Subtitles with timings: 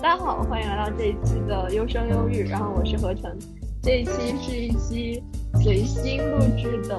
[0.00, 3.36] 大家好，欢迎来到这一期的优生优育，然后我是何晨。
[3.82, 5.24] 这一期是一期
[5.60, 6.96] 随心录制的，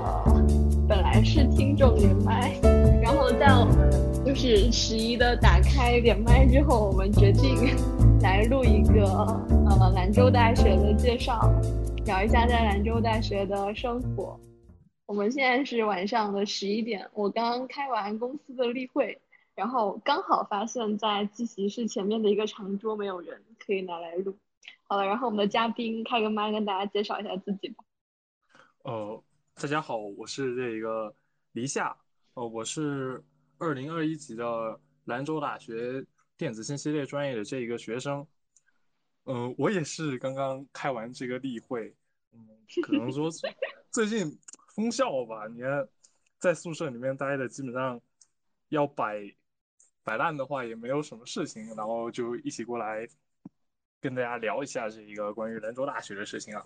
[0.86, 2.60] 本来是听众连麦，
[3.02, 7.74] 然后在我们就是十一的打开连麦之后，我们决定
[8.22, 11.50] 来录一个呃兰州大学的介绍，
[12.06, 14.38] 聊一下在兰州大学的生活。
[15.06, 19.18] 我们现在是晚上的十一点，我刚开完公司的例会。
[19.60, 24.40] 然后刚好发现，在自习室前面的一个长桌没有人，可以拿来录。
[24.88, 27.84] 好了，然后我们的嘉宾开个麦，跟大家介绍一下自己吧。
[28.84, 29.22] 呃，
[29.56, 31.14] 大家好，我是这个
[31.52, 31.94] 黎夏，
[32.36, 33.22] 呃，我是
[33.58, 36.06] 二零二一级的兰州大学
[36.38, 38.26] 电子信息类专业的这一个学生。
[39.26, 41.94] 嗯，我也是刚刚开完这个例会，
[42.32, 42.48] 嗯，
[42.82, 43.30] 可能说
[43.92, 44.40] 最 近
[44.74, 45.86] 封校吧，你看
[46.38, 48.00] 在宿舍里面待的，基本上
[48.70, 49.36] 要摆。
[50.10, 53.08] 摆烂的话也没有什么事情，然后就一起过来
[54.02, 56.66] 跟大家聊一下这一个关于兰州大学的事情啊。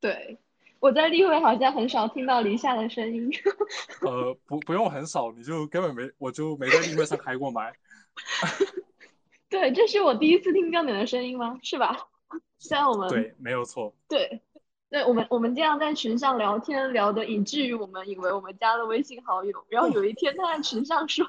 [0.00, 0.36] 对，
[0.80, 3.30] 我在例会好像很少听到林夏的声音。
[4.02, 7.72] 呃，不，不用很少，你就根本没，我就没在例会上开过麦。
[9.48, 11.56] 对，这是我第一次听到你的声音吗？
[11.62, 12.08] 是吧？
[12.58, 13.94] 像我们对，没有错。
[14.08, 14.42] 对，
[14.90, 21.24] 对我们我们经常在群上聊天聊的，以至于我们以为我们加了微信好友，然后有一天他在群上说。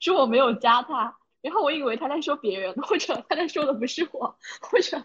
[0.00, 4.98] 说我没有加他，然后我以为他在说别人，或者他在说的不是我，或者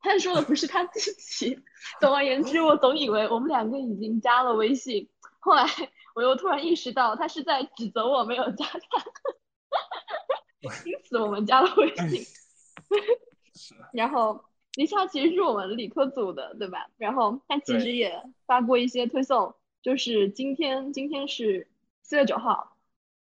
[0.00, 1.58] 他在说的不是他自己。
[2.00, 5.08] 总而言之，我总以为我们两个已经加了微信。
[5.40, 5.66] 后来
[6.14, 8.80] 我又突然意识到，他是在指责我没有加他，
[10.84, 12.24] 因此我们加了微信。
[13.92, 16.88] 然后林夏其实是我们理科组的，对吧？
[16.96, 21.68] 然后他其实也发过一些推送，就是今天今天是
[22.02, 22.71] 四月九号。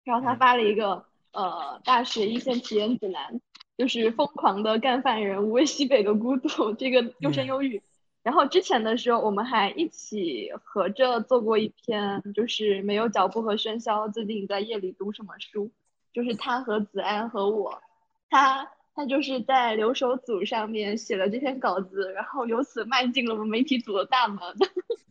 [0.07, 3.41] 然后他发了一个呃大学一线体验指南，
[3.77, 7.81] 就是疯狂的干饭人无畏西北的孤独，这个优生优育。
[8.23, 15.69] 然后之前的时候我们还一起合着做过一篇，就是没有脚步和喧嚣，最近在夜里读什么书？
[16.13, 17.81] 就是他和子安和我，
[18.29, 18.65] 他
[18.95, 24.39] 他就是在留守组上面写了这篇稿子，然后由此迈进了我们媒体组的大门。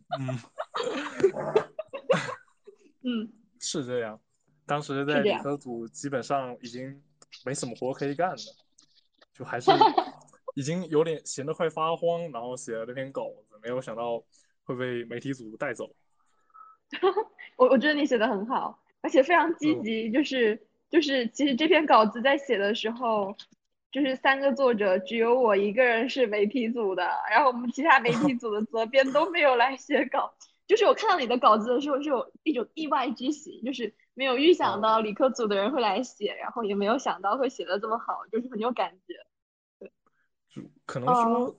[0.18, 0.38] 嗯，
[3.02, 3.28] 嗯，
[3.60, 4.18] 是这样。
[4.66, 7.00] 当时在理科组基本上已经
[7.44, 8.36] 没什么活可以干了，
[9.32, 9.70] 就还是
[10.56, 14.20] 已经有点闲得快发慌，然后写了那篇稿子，没有想到
[14.64, 15.88] 会被媒体组带走。
[17.56, 20.60] 我我觉得你写的很好，而且非常积极，就是
[20.90, 23.36] 就是其实这篇稿子在写的时候，
[23.92, 30.34] 就是三个作者只有我一个人是媒体组的，然后我们其他媒体组的责编都没有来写稿，
[30.66, 33.94] 就是我看到你的稿子的时候是有一种意外之喜，就是。
[34.18, 39.14] 没有预想到理科组的人会来写，然后也没有想到会写的这么好，就是很有感觉。
[39.78, 39.92] 对，
[40.48, 41.54] 就可能说，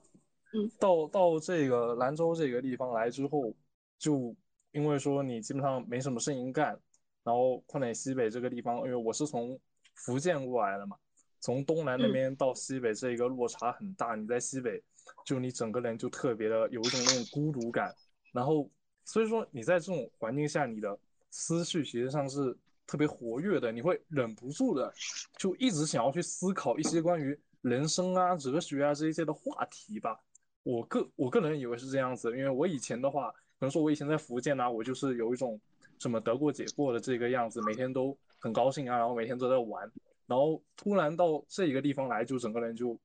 [0.52, 3.54] 嗯，到到这个兰州这个地方来之后，
[3.96, 4.34] 就
[4.72, 6.76] 因为说你基本上没什么事情干，
[7.22, 9.56] 然后昆点西北这个地方，因为我是从
[9.94, 10.96] 福建过来的嘛，
[11.38, 14.82] 从东南那边到西北这个落差很大，你在西北，
[15.24, 17.94] 就你整个人就特别的有一种那种孤独感，
[18.32, 18.68] 然后
[19.04, 20.98] 所以说你在这种环境下，你的。
[21.30, 22.56] 思绪其实上是
[22.86, 24.92] 特别活跃的，你会忍不住的
[25.36, 30.18] 就一直想要去思考一些关于人生啊、哲学啊这一些的话题吧。
[30.62, 35.58] 我个我个人以为是这样子，因为我以前的话，可能说我以前在福建呢，我就是有一种
[35.98, 39.90] 什么得过且过的这个样子，每天都很高兴啊，然后每天都在玩，
[40.26, 42.98] 然后突然到这一个地方来，就整个人就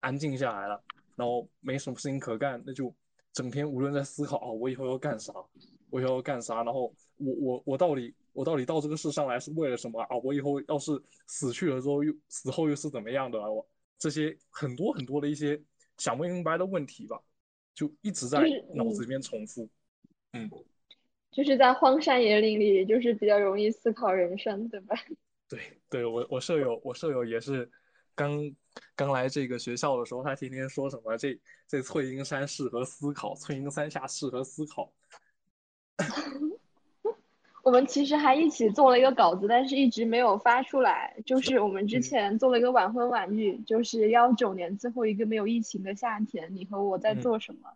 [0.00, 0.82] 安静下来了，
[1.14, 2.94] 然后没什么事情可干，那就
[3.32, 5.32] 整天无论在思考啊，我以后要干啥，
[5.96, 6.94] 我以后要干啥，然后。
[7.18, 10.18] 我我我到底我到底到这个世上来是为了什么啊？
[10.22, 10.92] 我以后要是
[11.26, 13.40] 死去了之后又死后又是怎么样的？
[13.40, 13.66] 我
[13.98, 15.58] 这些很多很多的一些
[15.96, 17.18] 想不明白的问题吧，
[17.74, 19.66] 就一直在脑子里面重复。
[20.34, 20.46] 嗯，
[21.32, 24.94] 就是在荒山野岭里，就是比较容易思考人生，对吧？
[25.48, 25.58] 对，
[25.88, 27.66] 对我我舍友我舍友也是
[28.14, 28.54] 刚
[28.94, 34.92] 刚来这个学校的时候，他天天说什么这这翠英山适合思考，翠英山下适合思考。
[37.62, 41.16] 我们其实还一起做了一个稿子，但是一直没有发出来。
[41.26, 47.70] 就是我们之前做了一个晚婚晚育，就是幺九年最后一个没有疫情的夏天，你和我在做什么？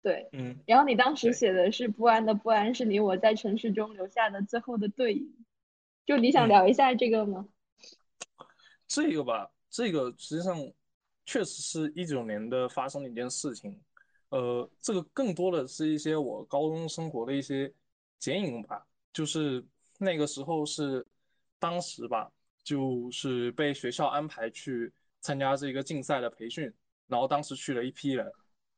[0.00, 0.56] 对，嗯。
[0.64, 5.34] 然后你当时写的是不安的不安，是你我在城市中留下的最后的对影。
[6.04, 7.48] 就你想聊一下这个吗？
[8.86, 10.56] 这个吧，这个实际上
[11.24, 13.80] 确实是一九年的发生的一件事情。
[14.30, 17.72] 呃，这个更多的是一些我高中生活的一些
[18.18, 18.86] 剪影吧。
[19.12, 19.64] 就是
[19.98, 21.06] 那个时候是
[21.58, 22.30] 当时吧，
[22.62, 26.70] 就是被学校安排去参加这个竞赛的培训，
[27.06, 28.30] 然后当时去了一批人，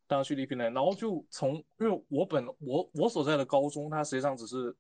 [0.06, 4.76] 当时去了一批人，然后就从因为我本我我所在的高中，它实际上只是，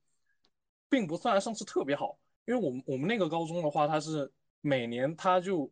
[0.88, 2.16] 并不算上是特别好，
[2.46, 4.30] 因为我们我们那个高中的话，它是
[4.60, 5.68] 每年它就，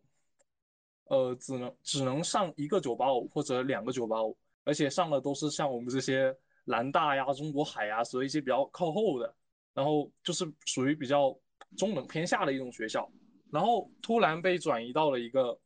[1.04, 9.34] 呃，只能只能上一个九八五或者两个九八五，而且上的都是像我们这些南大呀、中国海呀，所以一些比较靠后的，
[9.72, 11.34] 然后就是属于比较
[11.78, 13.08] 中等偏下的一种学校。
[13.52, 15.58] 然后突然被转移到了一个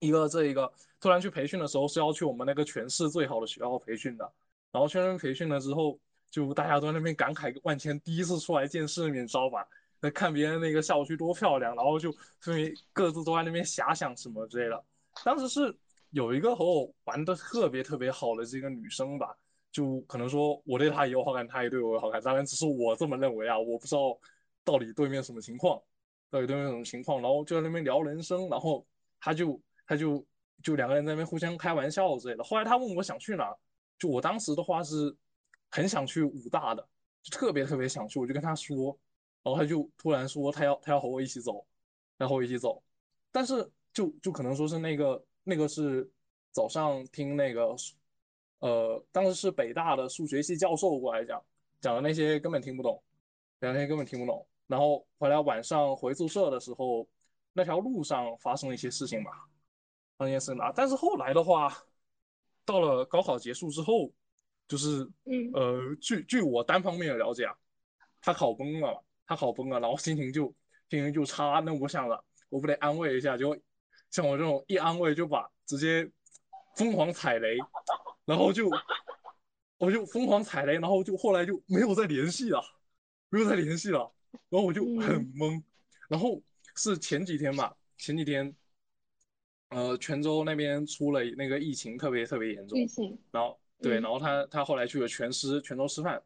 [0.00, 0.70] 一个这一个，
[1.00, 4.30] 突然去培训的时候是要去我们那个全市最好的学校培训的。
[4.72, 5.96] 然后去那边培训了之后，
[6.28, 9.66] 就大家都在那边感慨万千，第一次出来见世面，你知道吧？
[10.00, 14.84] 那看别人那个校区多漂亮，然后就所以各自都在那边遐想什么之类的。
[15.24, 15.74] 当时是
[16.14, 19.36] 有一个和我玩的特别特别好的这个女生吧，
[19.72, 24.16] 就可能说我对她也有好感，她也对我有好感，当然只是我这么认为啊，我不知道
[24.64, 25.82] 到底对面什么情况。
[26.30, 28.84] 到底对面什么情况，然后就在那边聊人生，然后
[29.20, 30.26] 他就他就
[30.64, 32.42] 就两个人在那边互相开玩笑之类的。
[32.42, 33.54] 后来他问我想去哪，
[34.00, 35.14] 就我当时的话是
[35.70, 36.84] 很想去武大的，
[37.22, 38.98] 就特别特别想去，我就跟他说，
[39.44, 41.64] 然后他就突然说他要他要和我一起走，
[42.18, 42.82] 然后一起走，
[43.30, 46.10] 但是就就可能说是那个那个是
[46.50, 47.76] 早上听那个
[48.58, 51.40] 呃当时是北大的数学系教授过来讲
[51.80, 53.02] 讲的那些根本听不懂，
[53.60, 54.46] 讲那些根本听不懂。
[54.66, 57.06] 然后回来晚上回宿舍的时候，
[57.52, 59.30] 那条路上发生了一些事情吧，
[60.16, 60.72] 发生一些事情啊。
[60.74, 61.70] 但是后来的话，
[62.64, 64.10] 到了高考结束之后，
[64.66, 67.54] 就是嗯呃，据据我单方面的了解啊，
[68.22, 70.46] 他考崩了，他考崩了，然后心情就
[70.88, 71.60] 心情就差。
[71.60, 73.54] 那我想了，我不得安慰一下，就
[74.14, 76.08] 像我这种一安慰就把直接
[76.76, 77.56] 疯狂踩雷，
[78.24, 78.70] 然后就
[79.76, 82.62] 我就疯狂踩雷，然后就后来就没有再联系了，
[83.28, 84.08] 没有再联系了。
[84.50, 85.60] 然后我就很懵，
[86.08, 86.40] 然后
[86.76, 88.54] 是前几天吧，前几天，
[89.70, 92.78] 呃，泉州那边出了那个疫情，特别特别严重。
[92.78, 93.18] 疫情。
[93.32, 96.22] 然后对，然后他他后来去了泉师，泉州师范。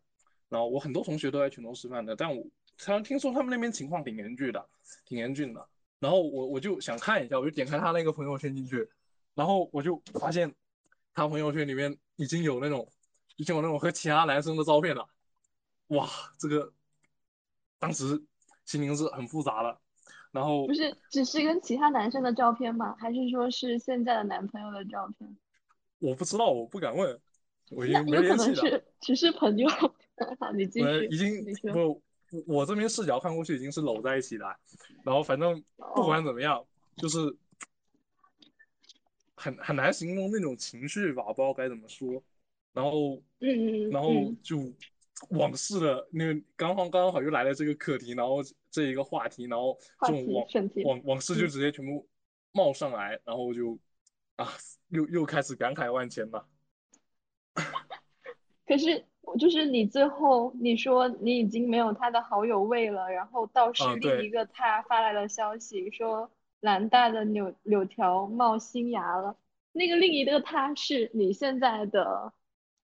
[0.51, 2.47] 然后我很多同学都在泉州师范的，但我
[2.77, 4.69] 他听说他们那边情况挺严峻的，
[5.07, 5.69] 挺严峻的。
[6.01, 8.89] 然后我我就想看一下，我就点开他那个朋友圈进去，
[9.35, 10.55] 然后我就发现
[11.15, 12.89] 他朋友圈里面已经有那种
[13.37, 15.09] 已经有那种和其他男生的照片了。
[15.89, 16.09] 哇，
[16.39, 16.73] 这个。
[17.81, 18.21] 当时
[18.65, 19.79] 心情是很复杂的，
[20.33, 22.97] 然后不是只是跟其他男生的照片吗？
[22.99, 25.37] 还是说是现在的男朋友的照片？
[26.01, 27.17] 我不知道，我不敢问，
[27.71, 28.83] 我已经没联系了。
[29.01, 29.69] 只是朋友，
[30.57, 31.07] 你继续。
[31.07, 32.03] 已经不，
[32.47, 34.45] 我这边视角看过去已经是搂在一起的，
[35.05, 35.63] 然后反正
[35.95, 36.65] 不管怎么样，
[36.97, 37.19] 就是
[39.35, 42.23] 很很难形容那种情绪吧，不知道该怎么说。
[42.73, 44.11] 然后，嗯嗯，然后
[44.43, 44.59] 就。
[45.31, 48.37] 往事的那个刚刚刚好又来了这个课题，然后
[48.71, 49.77] 这一个话题，然后
[50.07, 50.47] 这种往
[50.85, 52.07] 往往事就直接全部
[52.53, 53.77] 冒上来，然后就
[54.37, 54.47] 啊，
[54.91, 56.47] 又又开始感慨万千了。
[58.69, 59.03] 可是
[59.39, 66.31] 就是你最后你说你已经没有他的好友位了，然后倒是另一个他发来了消息说
[66.61, 69.35] 南大的柳柳条冒新芽了，
[69.73, 72.33] 那个另一个他是你现在的？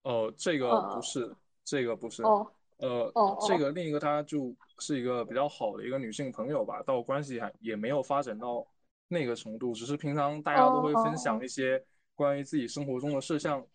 [0.03, 1.33] 哦，这个不是。
[1.67, 2.45] 这个不是，哦
[2.77, 3.11] 呃，
[3.47, 8.63] 这个另一个她就是一个比较好的一个女性朋友吧，到关系还也没有发展到
[9.07, 11.83] 那个程度，只是平常大家都会分享一些
[12.13, 13.65] 关于自己生活中的事，像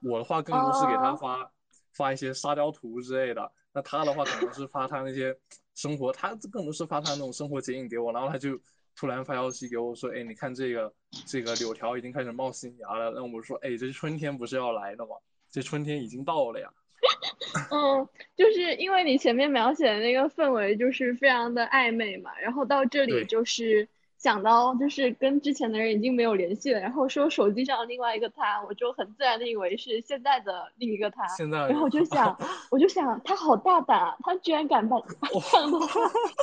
[0.00, 1.50] 我的话更多是给她发
[1.92, 5.36] 发一些沙雕图之类的，那他的话可能是发他那些
[5.74, 8.60] 生活，他更多是发他那种生活剪影给我，然后他就
[8.96, 10.92] 突然发消息给我说，哎，你看这个
[11.26, 15.16] 这个柳条已经开始冒新芽了，那我说，哎，这春天不是要来了吗？
[15.50, 16.70] 这春天已经到了呀。
[17.72, 18.06] 嗯，
[18.36, 23.88] 就是因为你前面描写的那个氛围就是非常的暧昧嘛，然后到这里就是
[24.20, 32.38] 想到就是跟之前的人已经没有联系了，然后说手机上另外一个他，我就很自然的以为是现在的另一个他，现在，然后我就想，
[32.70, 35.86] 我就想他好大胆啊，他居然敢把这样的话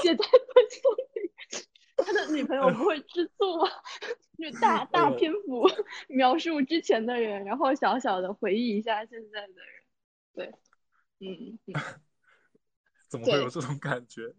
[0.01, 1.31] 写在里，
[1.97, 3.69] 他的女朋友不会吃醋吗？
[4.41, 5.69] 就大 大篇幅
[6.07, 9.83] 描述之前的人，然后小小的回忆一下现在的人。
[10.33, 10.51] 对，
[11.19, 11.59] 嗯，
[13.07, 14.33] 怎么会有这种感觉？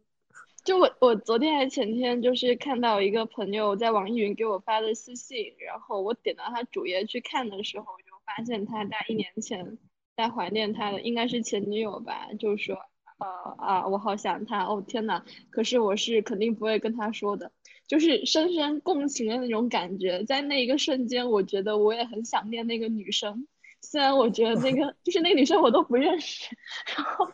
[0.65, 9.79] 就我，我昨天还前天就是看到一个朋友在网易云给我发的私信，然后我点到他主页去看的时候，就发现他在一年前
[10.17, 12.77] 在怀念他的应该是前女友吧，就是说，
[13.19, 17.51] 呃啊，我好想他，哦天呐，可是我是肯定不会跟他说的，
[17.87, 23.47] 就是深深共情的那种感觉，在那一个瞬间，我觉得我也很想念那个女生。
[23.81, 26.55] 虽然我觉得那个就是那个女生我都不认识，
[26.97, 27.29] 然后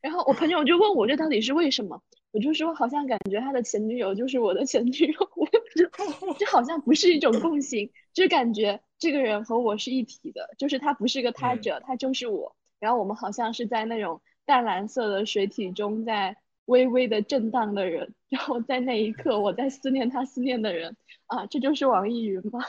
[0.00, 12.54] 然后我朋友就问我这到底是为什么，我就说好像感觉他的前女友就是我的前女友， 我 就就好像不是一种共性，就感觉这个人和我是一体的，就是他不是个他者，他就是我。
[12.78, 20.94] 然后我们好像是在那种淡蓝色的水体中在微微的震荡的人，然后在那一刻我在思念他思念的人
[21.26, 22.60] 啊，这就是网易云吗？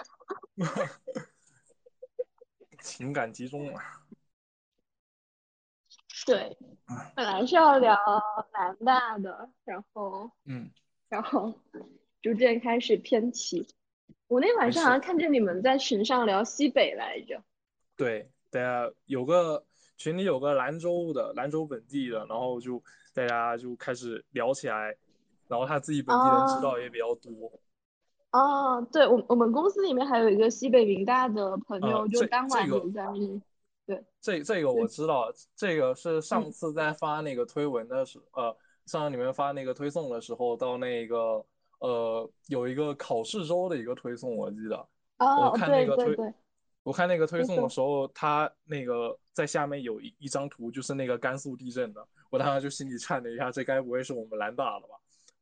[2.82, 3.99] 情感集中啊。
[6.26, 6.58] 对，
[7.16, 7.98] 本来是要聊
[8.54, 10.70] 南大的，然后嗯，
[11.10, 11.54] 然后
[12.22, 13.68] 逐渐开始偏题。
[14.28, 17.42] 我那晚上好像看见你们在群上聊西北来着。
[17.96, 19.66] 对，大家有个
[19.98, 22.82] 群里有个兰州的，兰州本地的，然后就
[23.14, 24.96] 大家就开始聊起来，
[25.48, 27.52] 然后他自己本地人知道也比较多。
[28.32, 33.04] 哦，对我我们公司里面还有一个西北民大的朋友，就当晚也在。
[33.90, 38.56] 对，这这个我知道，这个是上次在发那个推文的时，呃，
[38.86, 41.44] 上次你们发那个推送的时候，到那个
[41.80, 44.78] 呃有一个考试周的一个推送，我记得。
[45.18, 46.16] 哦，我看那个推，
[46.84, 54.94] 我看那个推送的时候，他那个在下面有一一张图，就是那个甘肃地震的，我当时就心里颤了一下，这该不会是我们兰大的吧？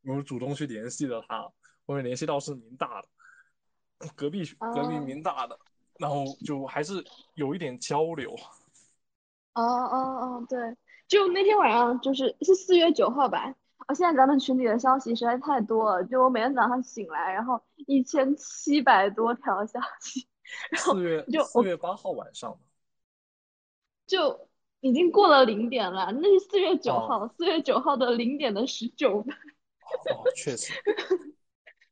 [0.06, 1.42] 我主动去联系了他，
[1.86, 5.60] 后面联系到是民大的，隔壁隔壁民大的。
[6.00, 7.04] 然后就还是
[7.36, 8.36] 有一点交流。
[9.54, 10.60] 哦哦哦，对，
[11.08, 13.56] 就那天晚上就是是四月九号吧。
[13.88, 20.28] 啊，现在咱们群里的消息实在太多了，就我每天早上醒来，然后一千七百多条消息。
[20.76, 22.60] 四月就四月八号晚上。
[24.06, 24.48] 就
[24.80, 29.36] 已经过了零点了，那是四月九号，四月九号的零点的十九分。
[30.14, 30.74] 哦，确实。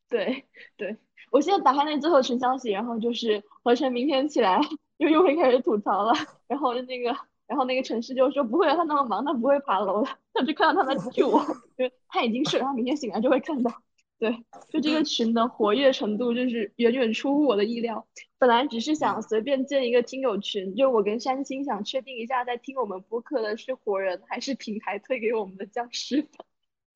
[0.08, 0.48] 对
[0.78, 0.98] 对。
[1.36, 4.58] 我现在打开那最后群消息，然后就是合成明天起来
[4.96, 6.14] 又又会开始吐槽了。
[6.48, 7.14] 然后那个，
[7.46, 10.10] 然后那个城市就说不会，他那么忙，他不会爬楼的。
[10.34, 11.40] 他就看到他在 救我，
[11.78, 13.70] 就他已经睡，他明天醒来就会看到。
[14.18, 18.08] 对，就这个群的活跃程度就是远远出乎我的意料。
[18.40, 26.26] 本来只是想随便建一个听友群，就我跟山青想确定一下，在听我们播客的是活人还是平台推给我们的僵尸。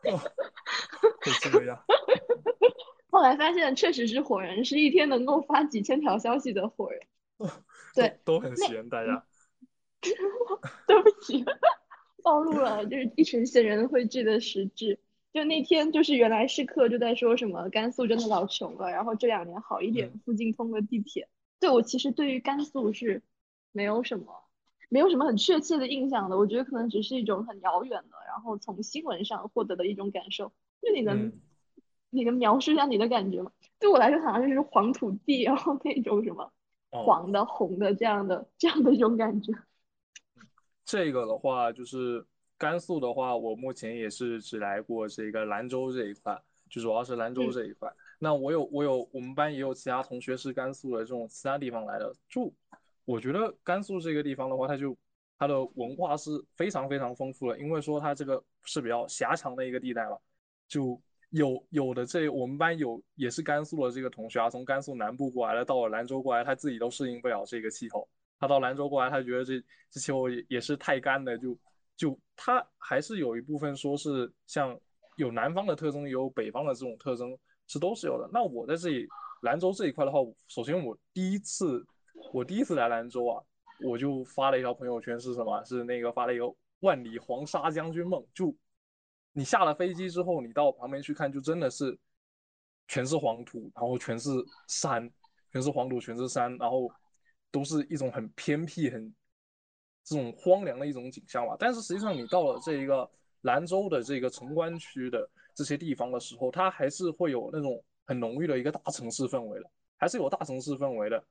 [0.01, 0.21] 会
[1.41, 1.77] 这样。
[3.11, 7.01] 后来发现确实是火人，是一天能够发几千条消息的火人。
[7.95, 9.25] 对，都很闲，大家。
[10.85, 11.43] 对不起，
[12.23, 14.99] 暴露了，就是一群闲人汇聚的实质。
[15.33, 21.27] 就那天，就是原来是课就在说什么甘肃真的老穷了，然后这两年好一点，附近通个地铁。
[21.59, 23.23] 对我其实对于甘肃是
[23.71, 24.43] 没有什么，
[24.89, 26.37] 没有什么很确切的印象的。
[26.37, 30.51] 我觉得可能只是一种很遥远的，然后从新闻上获得的一种感受。
[30.81, 31.31] 就你能。
[32.11, 33.51] 你能描述一下你的感觉吗？
[33.77, 36.51] 对我来说，好像就是黄土地，然后那种什么
[36.89, 39.53] 黄的、红的这样的这样的一种感觉。
[40.83, 42.25] 这个的话，就是
[42.57, 46.35] 甘肃的话，我目前也是只来过这个兰州这一块，
[46.69, 47.89] 就主要是兰州这一块。
[48.17, 52.13] 那我有我有我们班也有其他同学是甘肃的这种其他地方来的。
[52.27, 52.51] 就
[53.05, 54.97] 我觉得甘肃这个地方的话，它就
[55.37, 60.19] 它的文化是非常非常丰富的，因为说它这个是比较狭长的一个地带了，
[60.67, 60.99] 就。
[61.29, 68.07] 有有的这我们班有也是甘肃的这个同学啊，从甘肃南部过来的，到了兰州过来，他自己都适应不了这个气候。
[68.39, 71.57] 他到兰州过来，他觉得这这气候也也是太干了，就
[71.95, 74.75] 就他还是有一部分说是像
[75.17, 78.27] 有南方的特征，有北方的这种特征是都是有的。
[78.33, 79.07] 那我在这里
[79.43, 81.85] 兰州这一块的话，首先我第一次
[82.33, 83.43] 我第一次来兰州啊，
[83.85, 85.63] 我就发了一条朋友圈是什么？
[85.63, 88.51] 是那个发了一个万里黄沙将军梦，就。
[89.33, 91.97] 你下了飞机之后，你到旁边去看，就真的是
[92.87, 94.29] 全是黄土，然后全是
[94.67, 95.09] 山，
[95.51, 96.89] 全是黄土，全是山，然后
[97.51, 99.13] 都是一种很偏僻、很
[100.03, 101.55] 这种荒凉的一种景象吧。
[101.59, 103.09] 但是实际上，你到了这一个
[103.41, 111.23] 兰州的这个城关区的这些地方的时候，它还是会有那种很浓郁的一个大城市氛围的，还是有大城市氛围的。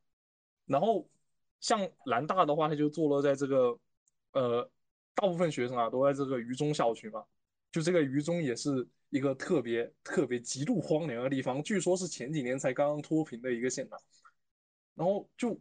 [0.67, 1.07] 然后
[1.61, 3.78] 像兰大的话，它就坐落在这个
[4.33, 4.71] 呃，
[5.14, 7.25] 大部分学生啊都在这个榆中校区嘛。
[7.71, 13.97] 就这个榆中也是一个特别特别极度荒凉的地方，据说是前几年才刚刚脱贫的一个县呐。
[14.95, 15.59] 然后就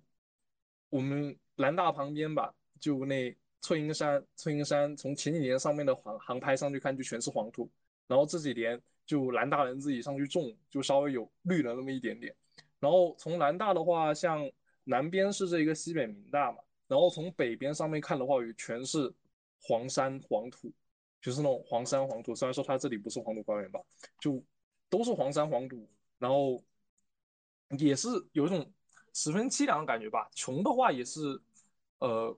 [0.90, 7.70] 我们兰大旁边吧，就那翠英山，翠英山从前几年上面的航航拍上去看，就全是黄土。
[8.08, 12.34] 然后这几年就兰大人自己上去种，就稍微有绿了那么一点点。
[12.80, 14.50] 然后从兰大的话，像
[14.86, 19.14] 南边是这个西北民大嘛，然后从北边上面看的话，也全是
[19.62, 20.72] 黄山黄土。
[21.22, 23.80] 就是那种黄山黄土，虽然说它这里不是黄土高原吧，
[24.20, 24.44] 就
[24.90, 26.64] 都是黄山黄土，然后
[27.80, 28.72] 也是有一种
[29.14, 30.30] 十分凄凉的感觉吧。
[30.34, 31.20] 穷的话也是，
[32.00, 32.38] 呃，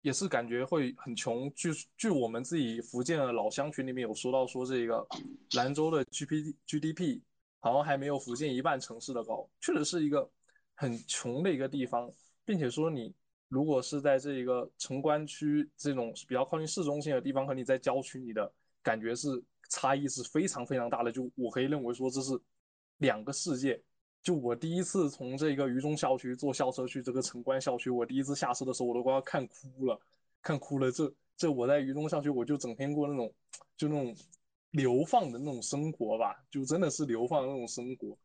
[0.00, 1.52] 也是感觉会很穷。
[1.54, 5.06] 据据我们自己福建的老乡群里面有说到，说这个
[5.52, 7.20] 兰州的 G P GDP
[7.60, 10.28] 好像还没有福建一半城市的高，确实是一个
[10.74, 12.12] 很穷的一个地方，
[12.44, 13.14] 并且说你
[13.52, 18.50] 如果是在这一个城关区这种比较靠近市中心的地方，和你在郊区，你的
[18.82, 19.28] 感觉是
[19.68, 21.12] 差异是非常非常大的。
[21.12, 22.32] 就我可以认为说这是
[22.96, 23.78] 两个世界。
[24.22, 30.00] 就我第一次从这个渝中校区坐校车去这个城关校区，我第一次下车的时候，我都快要看哭了，
[30.40, 30.90] 看哭了。
[30.90, 33.30] 这这我在渝中校区，我就整天过那种
[33.76, 34.16] 就那种
[34.70, 38.16] 流放的那种生活吧，就真的是流放的那种生活，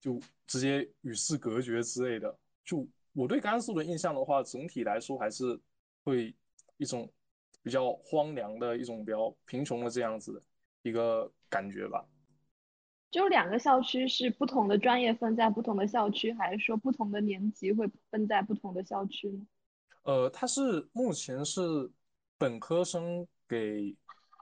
[0.00, 2.38] 就直接与世隔绝之类的。
[2.64, 5.58] 就我对甘肃的印象的话，整体来说还是
[6.04, 6.34] 会
[6.76, 7.10] 一种
[7.62, 10.42] 比较荒凉的一种比较贫穷的这样子
[10.82, 12.04] 一个感觉吧。
[13.10, 19.46] 就两个校区是不同的专业分在不同的校区，还是说不同的年级会分在不同的校区呢？
[20.04, 21.60] 呃，它是目前是
[22.38, 23.94] 本科生给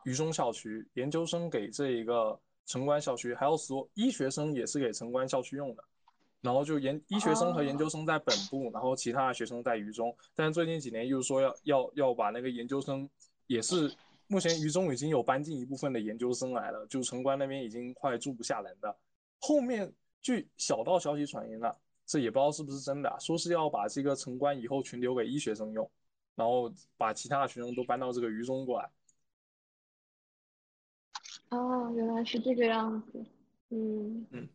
[0.05, 5.85] 渝中校区，研究生给这一个城关校区，还有所医学生也是给城关校区用的。
[6.41, 10.17] 然后就研医学生和研究生在本部，然后其他的学生在渝中。
[10.35, 13.09] 但是最近几年又说要要要把那个研究生
[13.47, 13.95] 也是。
[14.33, 18.97] 目前渝中已经有搬进一部分的研究生来了，就城关那边已经快住不下人了。
[19.41, 19.93] 后面
[20.23, 25.91] 据小道消息传言了，这也不知道是不是真的，说是要把这个城关以后全留给医学生用，
[26.37, 28.89] 然后把其他的学生都搬到这个渝中过来。
[31.49, 33.27] 哦，原来是这个样子。
[33.71, 34.49] 嗯嗯，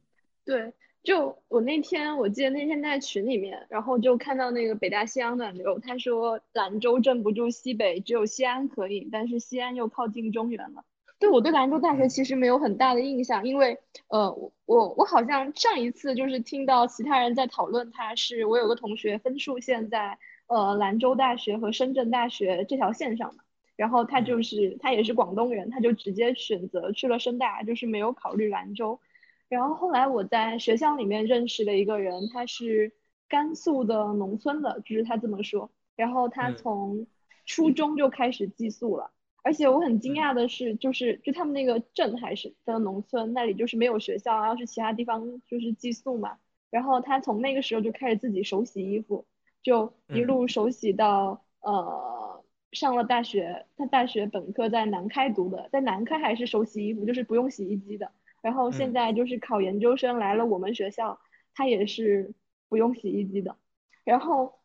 [0.46, 0.74] 对。
[1.05, 10.83] 就我那天，我记得那天在群里面，然后就看到那个北大西洋暖流，他说兰州镇不住西北，只有西安可以，但是西安又靠近中原了。
[11.19, 14.31] 对我对兰州大学其实没有很大的印象，因为呃，
[14.65, 23.43] 我我好像上一次就是听到其他人在讨论，他是我有个同学分数线在呃兰州大学和深圳大学这条线上嘛，
[23.75, 29.00] 然后他就是他也是广东人，他就直接选择去了深大，就是没有考虑兰州。
[29.48, 32.94] 然后后来我在学校里面认识了一个人，他是
[33.27, 35.72] 甘肃的农村的，就是他这么说。
[35.96, 37.08] 然后他从
[37.46, 39.12] 初中就开始寄宿了，
[39.44, 46.38] 而且我很惊讶的是，就是就他们那个镇还是在农村那里，就是没有学校，要是其他地方就是寄宿嘛。
[46.70, 49.25] 然后他从那个时候就开始自己手洗衣服，
[49.64, 53.66] 就一路手洗到呃上了大学。
[53.77, 58.12] 他大学本科在南开读的，在南开还是手洗衣服，就是不用洗衣机的。
[58.46, 61.20] 然后现在就是考研究生来了我们学校，
[61.55, 62.31] 他也是
[62.70, 63.55] 不用洗衣机的。
[64.03, 64.60] 然后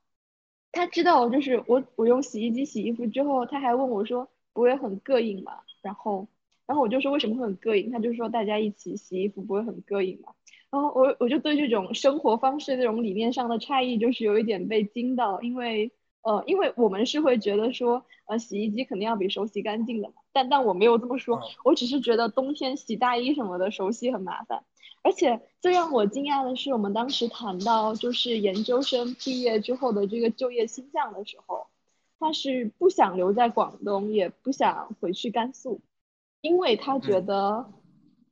[0.71, 5.61] 他知道就是我我用洗衣机洗衣服之后，他还问我说不会很膈应吗？
[5.81, 6.29] 然后
[6.67, 7.91] 然后我就说为什么会很膈应？
[7.91, 10.35] 他就说大家一起洗衣服不会很膈应吗？
[10.71, 15.91] 然后我我就对这种生活方式这种理念上的差异就是有一点被惊到，因为。
[16.23, 20.15] 呃，因为我们是会觉得说，呃，洗衣机肯定要比手洗干净的嘛。
[20.33, 24.65] 但但我没有这么说，我只是觉得冬天洗大衣什么的手洗很麻烦。
[25.03, 31.69] 而且最让我惊讶的是，我们当时谈到就是研究生毕业之后的这个就业倾向的时候，
[32.19, 35.81] 他是不想留在广东，也不想回去甘肃，
[36.43, 37.73] 因为他觉得，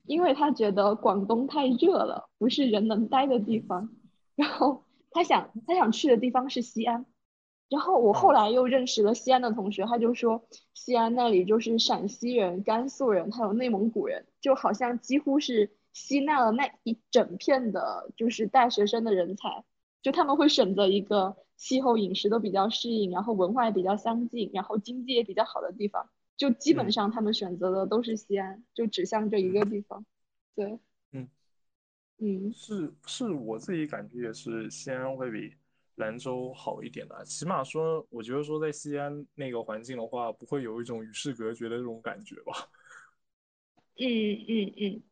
[0.05, 3.89] 因为他觉得广东太热了，不是人能待的地方。
[4.37, 7.07] 然后他想他想去的地方是西安。
[7.69, 19.65] 然后我后来又认识了西安的同学，他就说西安那里就是陕西人、甘肃人，还有内蒙古人，就好像几乎是吸纳了那一整片的，就是大学生的人才。
[20.01, 26.09] 就他们会选择一个气候、饮食都比较适应，然后文化也比较相近，然后经济也比较好的地方。
[26.37, 30.07] 就基本上他们选择的都是西安，就指向这一个地方。
[30.55, 30.79] 对，
[31.13, 31.29] 嗯，
[32.19, 35.53] 嗯，是是我自己感觉也是西安会比。
[35.99, 42.69] 兰州好一点的，起码说，我觉得说在西安那个环境的话，不会有一种与世隔绝的这种感觉吧。
[44.01, 44.07] 嗯
[44.49, 45.03] 嗯嗯，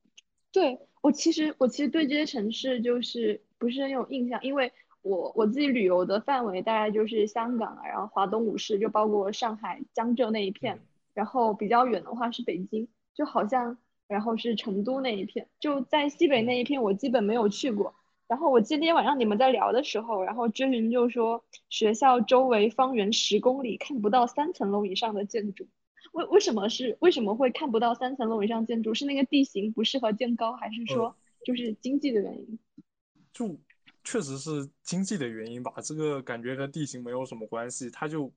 [0.53, 4.73] 对我其实我其实对这些城市就是不是很有印象，因为
[5.03, 10.81] 我我自己旅游的范围大概就是香港啊，然后华东五市就包括上海、江浙那一片，
[11.15, 17.95] 然后比较远的话是北京，就好像然后是成都那一片，就在西北那一片我基本没有去过。
[18.29, 25.69] 然后我记得那天晚上你们在聊的时候，然后知云就说学校周围方圆十公里看不到三层楼以上的建筑，
[26.13, 28.93] 为为什么是为什么会看不到三层楼以上建筑？
[28.93, 32.59] 是那个地形不适合建高，还是说就是经济的原因？
[33.33, 33.57] 就
[34.03, 37.89] 确实是经济的原因吧，这个感觉和地形没有什么关系。
[37.91, 38.33] 它就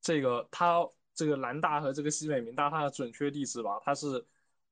[0.00, 4.24] 这个它这个兰大和这个西北民大，它的准确地址吧，它是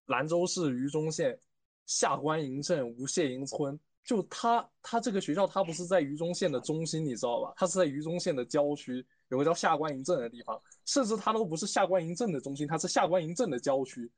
[0.07, 1.39] 兰州市榆中县
[1.85, 3.79] 下关营镇吴谢营村。
[4.05, 7.55] 就他，他这个学校，他不是在榆中县的中心，你知道吧？
[7.57, 14.11] 他是在榆中县的郊区，有个叫下关营镇的地方，甚至他都不是下关营镇的中心，他是下关营镇的郊区，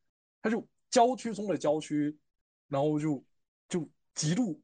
[0.42, 2.16] 他就郊区中的郊区，
[2.68, 3.22] 然后就
[3.68, 4.60] 就极度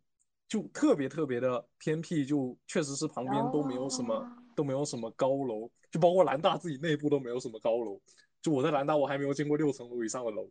[0.48, 8.00] 就特别特别的偏僻，就确实是旁边都没有什么都没有什么高楼，就包括南大自己内部都没有什么高楼。
[8.40, 10.50] 就我在南大，我还没有见过六层楼以上的楼，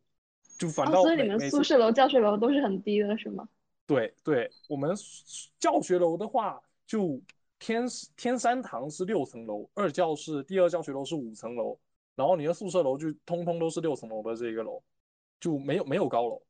[0.58, 3.46] 就反倒所以你们宿舍楼、教学楼都是很低的，是吗？
[3.94, 4.96] 对对，我们
[5.60, 7.20] 教学楼的话，就
[7.60, 11.78] 天天山堂是六层楼，二教室第二教学楼是五层楼，
[12.16, 14.82] 然后你的宿舍楼就通通都是六层楼的这个楼，
[15.40, 16.42] 就没有没有高楼，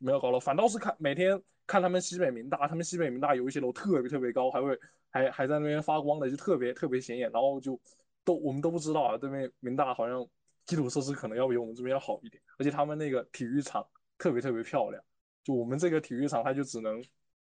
[0.00, 4.78] 没有高楼，反倒是看每天看他们西北民大，他们西北民大有一些楼特别特别高，还会
[5.10, 7.80] 还还在那边发光的，就特别特别显眼，然后就
[8.24, 10.26] 都我们都不知道啊，对面民大好像。
[10.64, 13.84] 基础设施可能要比我们这边要好一点，而且他们那个体育场
[14.16, 15.02] 特别特别漂亮。
[15.44, 17.02] 就我们这个体育场，它就只能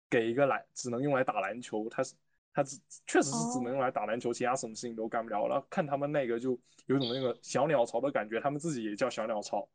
[0.09, 1.87] 给一个篮，只能用来打篮球。
[1.89, 2.15] 它是
[2.53, 5.47] 它只确实是只能用来打篮球，其他什么事情都干不了。
[5.47, 9.67] 然后看他们那个就有种那个小鸟巢的感觉，他们自己也叫小鸟巢。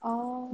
[0.00, 0.50] 哦，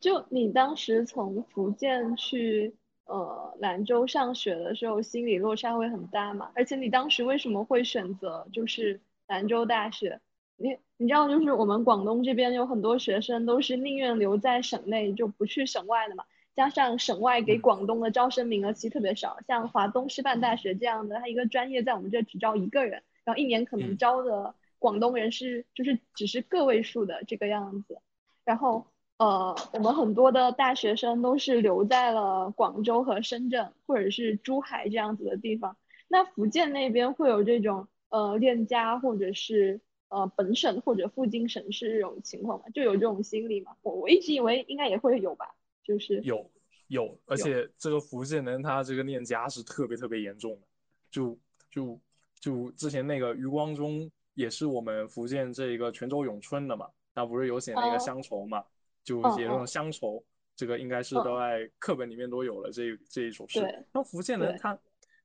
[0.00, 6.50] 就你当时从福建去呃兰州上学的时候，心理落差会很大嘛？
[6.54, 10.20] 而且你当时为什么会选择就是兰州大学？
[10.56, 16.24] 你你知道，就是我们广东这边有很多学生都是宁愿留在省内，就不去省外的嘛。
[16.54, 27.98] 加上省外给广东的招生名额其实特别少，像华东师范大学这样的，它一个专业在我们这只招一个人，然后一年可能招的广东人是就是只是个位数的这个样子。
[28.44, 28.86] 然后
[29.18, 35.76] 呃，我们很多的大学生都是留在了广州和深圳或者是珠海这样子的地方。
[36.06, 39.80] 那福建那边会有这种呃恋家或者是？
[40.08, 43.74] 呃，本省或者附近省市这种情况嘛，就有这种心理嘛。
[43.82, 45.46] 我我一直以为应该也会有吧，
[45.82, 46.48] 就是有
[46.86, 50.66] 有，而且这个福建人他这个念家是特别特别严重的，
[51.10, 51.36] 就
[51.68, 52.00] 就
[52.38, 58.64] 就之前那个余光中也是我们福建这一个泉州永春的嘛，他不是有写那个乡愁嘛，
[59.02, 60.22] 就写那种乡愁，
[60.54, 63.84] 这个应该是都在课本里面都有了这这一首诗。
[63.90, 64.78] 那福建人他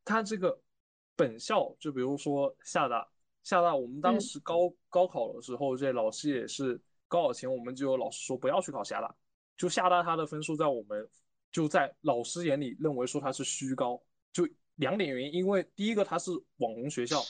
[0.04, 0.60] 他这个
[1.16, 3.08] 本校，就比如说厦大。
[3.44, 9.16] 厦大，我们当时高高考的时候，这老师也是高考前，我们就有老师说不要去考厦大，
[9.58, 11.10] 就厦大它的分数在我们
[11.52, 14.00] 就在老师眼里认为说它是虚高，
[14.32, 17.22] 就两点原因，因为第一个它是网红学校，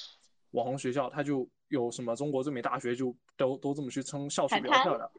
[0.51, 5.11] 网红学校它就有什么中国最美大学就都都这么去称校区比较漂亮，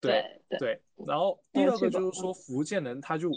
[0.00, 3.30] 对对，然后第二个就是说福建人他就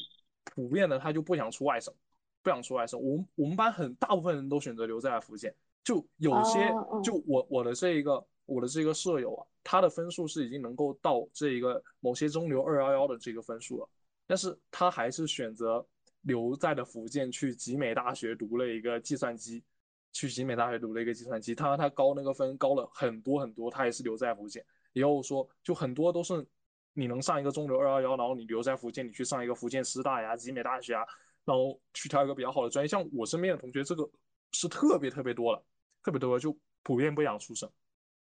[0.55, 1.93] 普遍的他就不想出外省，
[2.41, 5.53] 不想出外省，我们我们班很大部分人都选择留在了福建。
[5.85, 13.87] 就有些，就我我的这一个我的这个舍友啊，他的分数是已经能够到这一个某些中流二幺幺的这个分数了，
[14.25, 15.85] 但是他还是选择
[16.21, 19.63] 留在了福建，去集美大学读了一个计算机，
[20.11, 24.65] 去集美大学读了一个计算机，他他高那个分高了很多很多，他也是留在福建。
[24.93, 26.43] 也有说，就很多都是
[26.93, 31.03] 你能上一个中流二幺幺，然后你留在福建，你去上一个福建师大呀、集美大学啊，
[31.45, 32.87] 然后去挑一个比较好的专业。
[32.87, 34.09] 像我身边的同学，这个
[34.53, 35.63] 是特别特别多了。
[36.05, 37.67] 特别多，就普遍不想出省，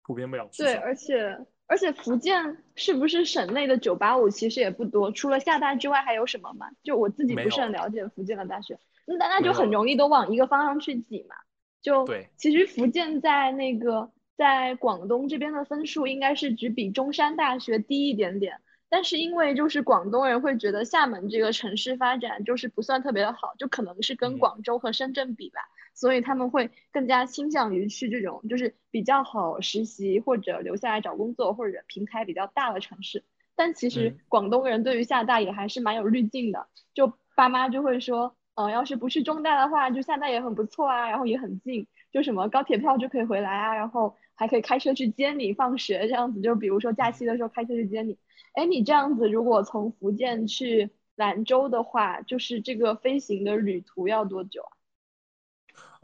[0.03, 0.64] 普遍不想出省。
[0.64, 6.70] 对，而且而且福建是不是省内的九八五其实也不多，除了厦大之外还有什么吗？
[6.83, 11.37] 就我自己不是很了解福建的大学，那那就很容易都往一个方向去挤嘛。
[11.83, 25.61] 就对，其实福建在那个在广东这边的分数应该是只比中山大学低一点点，但是因为就是广东人会觉得厦门这个城市发展就是不算特别的好，就可能是跟广州和深圳比吧。
[25.94, 33.24] 所以他们会更加倾向于去这种就是比较好实习或者留下来找工作或者平台比较大的城市。
[33.57, 46.40] 但其实广东人对于厦大也还是蛮有滤镜的，就爸妈就会说，嗯，要是不去中大的话，就厦大也很不错啊，然后也很近，就什么高铁票就可以回来啊，然后还可以开车去接你放学这样子。
[46.40, 48.18] 就比如说假期的时候开车去接你。
[48.54, 54.73] 哎，你这样子如果从福建去兰州的话，就是这个飞行的旅途要多久啊？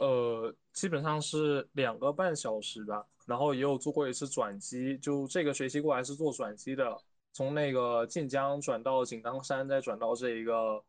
[0.01, 6.97] 呃，基本上是两个半小时吧，然后也有做过一次转机，就这个学期过来是做转机的，
[7.35, 10.83] 从那个晋江转到井冈山，再转到这一个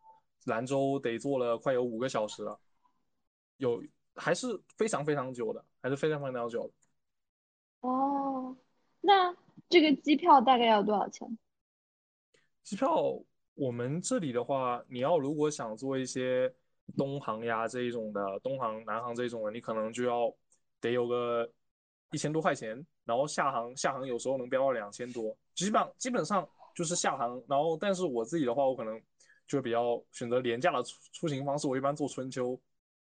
[0.45, 2.57] 兰州，得坐了快有五个小时了，
[3.57, 3.83] 有
[4.15, 4.47] 还是
[4.77, 7.89] 非常非常久的，还是非常非常久的。
[7.89, 8.55] 哦，
[9.01, 9.35] 那
[9.67, 11.37] 这个机票大概要多少钱？
[12.63, 13.21] 机票
[13.55, 16.49] 我们这里的话，你要如果想做一些。
[16.97, 20.33] 东航呀这一种的，东航、南航这一种的，你可能就要
[20.79, 21.49] 得有个
[22.11, 27.41] 一千多块钱，然后厦航，厦航有时候能飙到两千多，基本上基本上就是厦航。
[27.47, 29.01] 然后，但是我自己的话，我可能
[29.47, 32.59] 就比较选择廉价的出出行方式，我一般坐春秋，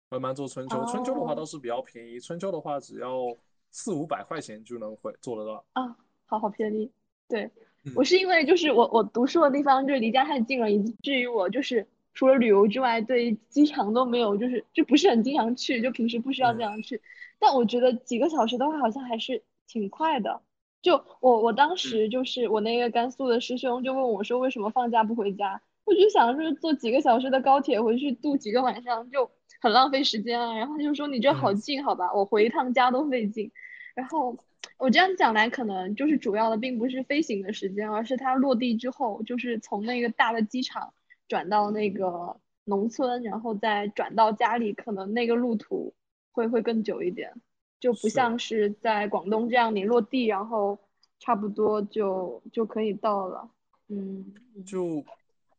[0.09, 0.85] 我一般坐春秋。
[0.85, 3.23] 春秋的话倒是比较便宜，春秋的话只要
[3.71, 5.65] 四五百块钱就能回做得到。
[5.73, 6.91] 啊，好好便宜。
[7.27, 7.49] 对
[7.95, 11.87] 我是因为就是我我读书的地方就是离家太近了，以至于我就是。
[12.19, 17.01] 除了旅游之外，对机场都没有，就是就不是很经常去，就平时不需要这样去。
[17.39, 20.41] 但我觉得几个小时的话，好像还是挺快的。
[20.81, 25.61] 就我我当时就是我那个甘肃的师兄就问我说，为什么放假不回家？
[25.85, 30.53] 我就想说坐几个小时的高铁回去度几个晚上就很浪费时间啊。
[30.57, 33.49] 然后他就说你这好近好吧，我回一趟家都费劲。
[33.95, 34.37] 然后
[34.77, 40.93] 我这样讲来，可能就是主要的并不是飞行的时间，而是它落地之后，就是从那个大的机场
[41.29, 45.93] 转到那个农村，然后再转到家里，可能那个路途
[46.33, 47.33] 会会更久一点。
[47.79, 50.77] 就不像是在广东这样，你落地然后
[51.17, 53.49] 差不多就就可以到了。
[53.87, 54.33] 嗯，
[54.65, 55.01] 就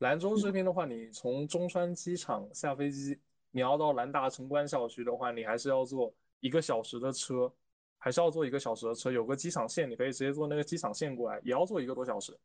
[0.00, 3.18] 兰州这边的话，你从中山机场下飞机，
[3.50, 7.50] 你要到兰大城关校区的话，你还是要坐一个小时的车，
[7.96, 9.10] 还是要坐一个小时的车。
[9.10, 12.38] 有个机场线，你可以直接坐那个机场线过来，也要坐一个多小时。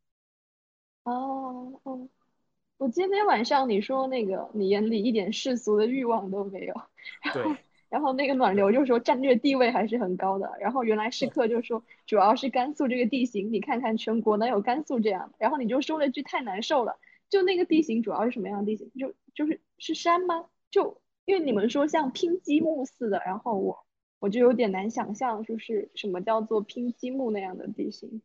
[1.04, 2.08] 哦哦，
[2.78, 6.74] 我今天晚上你说那个，你眼里一点世俗的欲望都没有。
[7.22, 7.56] 然后。
[7.88, 10.52] 然后那个暖流就说战略地位还是很高的。
[10.60, 15.32] 然后原来试客就说主要是甘肃这个地形，你看看全国能有甘肃这样。
[15.38, 18.92] 然后你就说了句太难受了，就那个地形主要是什么样的地形？
[19.00, 20.46] 就就是是山吗？
[20.72, 23.86] 就因为你们说像拼积木似的，然后我
[24.20, 28.22] 我就有点难想象，就是什么叫做拼积木那样的地形。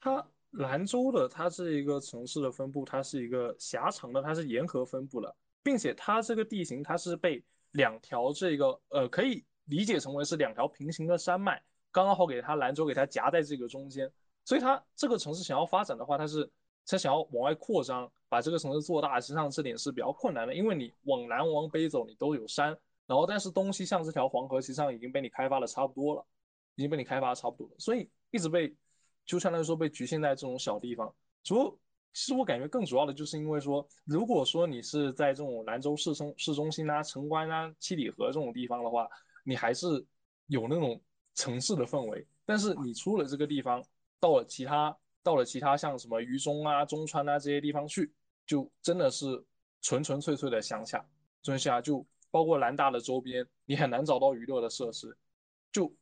[0.00, 7.44] 它兰州的它这一个城市的分布，它是一个狭长的，它是沿河分布的，并且它这个地形它是被。
[7.74, 14.08] 两条这个呃，可以理解成为是两条平行的山脉，刚刚好给它兰州给它夹在这个中间，
[14.44, 16.48] 所以它这个城市想要发展的话，它是
[16.86, 22.68] 它想要往外扩张，把这个城市做大，实际上这点是比较困难的，因为你往南往北走，你都有山，
[23.08, 26.24] 然后但是东西向这条黄河，实际上已经被你开发的差不多了，
[26.76, 28.72] 已经被你开发的差不多了，所以一直被
[29.24, 31.78] 就相当于说被局限在这种小地方，除。
[32.16, 39.08] 其实我感觉更主要的就是因为说，如果说你是在这种兰州市中市中心啊、城关啊、七里河这种地方的话，
[39.42, 39.88] 你还是
[40.46, 41.02] 有那种
[41.34, 42.24] 城市的氛围。
[42.46, 43.84] 但是你出了这个地方，
[44.20, 48.12] 到了其他到了其他像什么渝中啊、中川啊这些地方去，
[48.46, 49.44] 就真的是
[49.82, 51.04] 纯纯粹粹的乡下。
[51.42, 55.18] 乡下就包括兰大的周边，你很难找到娱乐的设施，
[55.72, 55.92] 就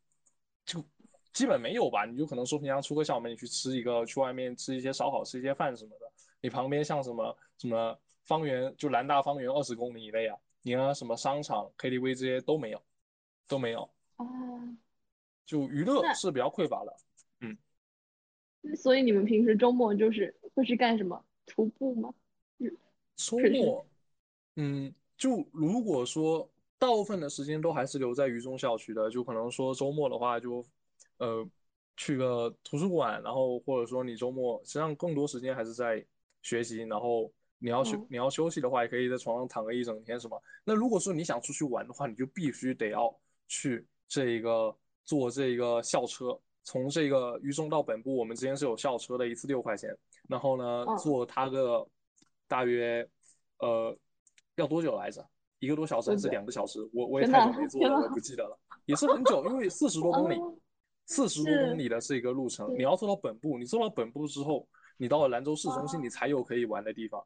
[0.66, 0.84] 就。
[1.32, 6.06] 基本没有吧，你就可能说平常出个校门，你去吃一个，去外面吃一些烧烤，吃一些饭什么的。
[6.42, 12.82] 你旁边像什么什么方圆，就兰大方圆二十公里以内啊，你啊什么商场、KTV 这些都没有，
[13.48, 13.88] 都没有。
[14.16, 14.26] 哦。
[15.46, 16.96] 就娱乐是比较匮乏的，
[17.40, 17.56] 嗯。
[18.76, 21.24] 所以你们平时周末就是会去干什么？
[21.46, 22.12] 徒步吗？
[22.58, 22.70] 嗯
[23.16, 23.86] 周末，
[24.56, 26.46] 嗯，就如果说
[26.78, 30.62] 大部分的时间都还是留在渝中校区的，就可能说周末的话就。
[31.22, 31.48] 呃，
[31.96, 36.04] 去个图书馆，然后或者说你周末，实际上更多时间还是在
[36.42, 36.78] 学习。
[36.78, 40.42] 然后你要休你要休息的话，也可以在床上躺个一整天，什么？
[40.64, 49.96] 那如果说你想出去玩的话，你就必须得要去这个坐这个校车，从这个渝中到本部，我们之间是有校车的，一次六块钱。
[50.28, 51.86] 然后呢，坐它个
[52.48, 53.08] 大约
[53.60, 53.96] 呃
[54.56, 55.24] 要多久来着？
[55.60, 56.80] 一个多小时还是两个小时？
[56.92, 60.36] 我我也太久没坐了，我不记得了，也是很久，因为四十多公里。
[61.14, 67.22] 四十多公里的这个路程，你要坐到本部，你坐到本部之后，你到了兰州市中心，你才有可以玩的地方。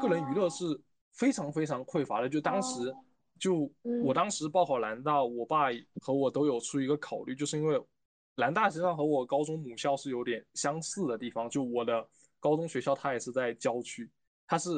[0.00, 0.64] 个人娱乐是
[1.12, 2.28] 非常非常匮乏的。
[2.28, 2.92] 就当时，
[3.38, 3.70] 就
[4.04, 5.68] 我当时报考兰大，我爸
[6.00, 7.80] 和我都有出一个考虑，就是因为
[8.34, 11.48] 兰大实际上和我高中母校是有点相似的地方。
[11.48, 12.04] 就我的
[12.40, 14.10] 高中学校，它也是在郊区，
[14.44, 14.70] 它是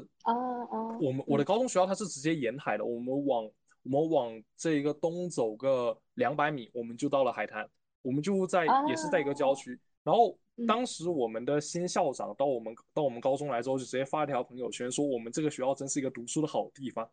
[1.01, 3.51] 我们我的高中学校它是直接沿海的，我们往
[3.83, 7.67] 我们往这一个东走个两百米，我们就到了海滩。
[8.03, 17.09] 我们就在也是在一个郊区，然后当时我们的新校长到我们到我们高中来之后，就直接发一条朋友圈说我们这个学校真是一个读书的好地方，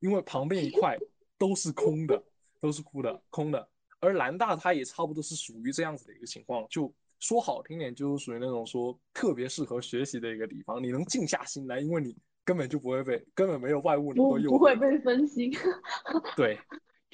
[0.00, 0.96] 因为旁边一块
[1.38, 2.22] 都是空的，
[2.60, 3.68] 都是空的空的。
[4.00, 15.50] 而南大它也差不多是属于这样子的一个情况，就说好听点就是属于那种说特别适合学习的一个地方，你能静下心来，因为你根本就不会被根本没有外物能够诱不会被分心。
[16.36, 16.58] 对。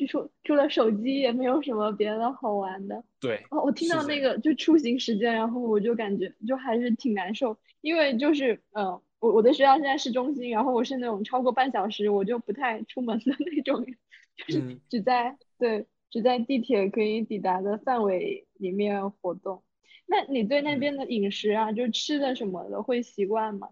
[0.00, 3.04] 就除除了手机也没有什么别的好玩的。
[3.20, 8.86] 对，哦，我听到那个就出行时间，然后我就感觉就还是挺难受，因为就是嗯，
[9.18, 13.84] 我我的学校现在市中心，然后我是那种超过半小时我就不太出门的那种，
[14.36, 19.62] 就是只在对只在地铁可以抵达的范围里面活动。
[20.06, 23.68] 那你对那边的饮食啊，就吃的什么的会习惯吗？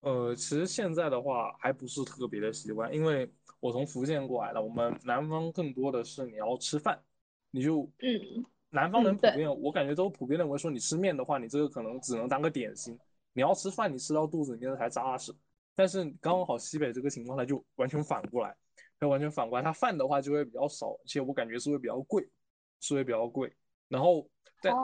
[0.00, 3.30] 呃，其实现在的话还不是特别的习惯，因为。
[3.64, 7.02] 我从福建过来的，我们南方更多的是你要吃饭，
[7.50, 12.94] 你就嗯，南方人普遍，我感觉都普遍认为说你吃面的话，你这个可能只能当个点心，
[13.32, 15.34] 你要吃饭，你吃到肚子里面才扎实。
[15.74, 18.54] 但是刚好西北这个情况，它就完全反过来，
[19.00, 22.22] 它完全反过来，它饭的话就会比较少，而且我感觉是会比较贵，
[22.80, 23.50] 是会比较贵。
[23.88, 24.28] 然后
[24.60, 24.74] 但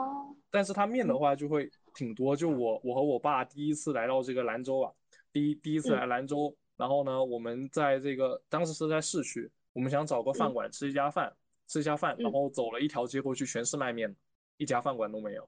[0.49, 2.35] 但是它面的话就会挺多。
[2.35, 4.91] 就我我和我爸第一次来到这个兰州啊，
[5.31, 11.31] 第一第一次来兰州，然后呢，我们在这个当时是在市区，我们想找个饭馆吃一家饭，
[11.67, 14.17] 吃一下饭，然后走了一条街过去，全是卖面的，
[14.57, 15.47] 一家饭馆都没有，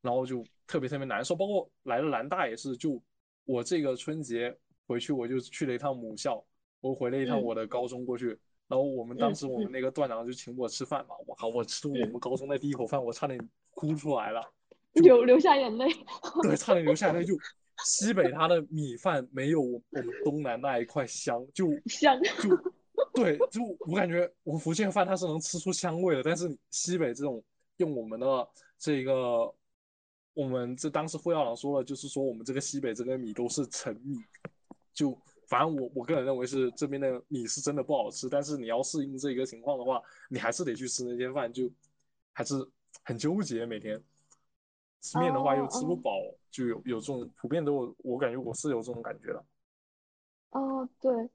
[0.00, 1.36] 然后就特别特别难受。
[1.36, 2.98] 包括来了兰大也是，就
[3.44, 4.56] 我这个春节。
[4.84, 6.44] 回去我就去了一趟母校，
[6.80, 13.38] 我回了一趟我的高中过去，然后我们当时我们那个段长就请我吃饭嘛，我靠，我吃我们高中的第一口饭，我差点
[13.70, 14.42] 哭出来了，
[14.94, 15.86] 流流下眼泪，
[16.42, 17.24] 对，差点流下眼泪。
[17.24, 17.34] 就
[17.84, 22.56] 西北它的米饭没有我们东南那一块香，就 香，就
[23.14, 27.42] 对，就我感觉我们福建饭它是能吃出香味的，但是西北这种
[27.78, 29.52] 用我们的这个，
[30.34, 34.18] 我们这当时副校长说了，就是说我们这个西北这个米都是陈米。
[34.94, 41.70] 就反正我我个人认为是这边的米是真的不好吃，但是你要适应这个情况的话，你还是得去吃那些饭，就
[42.34, 42.54] 还是
[43.02, 43.64] 很纠结。
[43.64, 43.98] 每天
[45.02, 46.12] 吃面的话又吃不饱，
[46.50, 49.44] 就有有这种普遍都有，我感觉我是有这种感觉的。
[50.52, 51.28] 哦，对，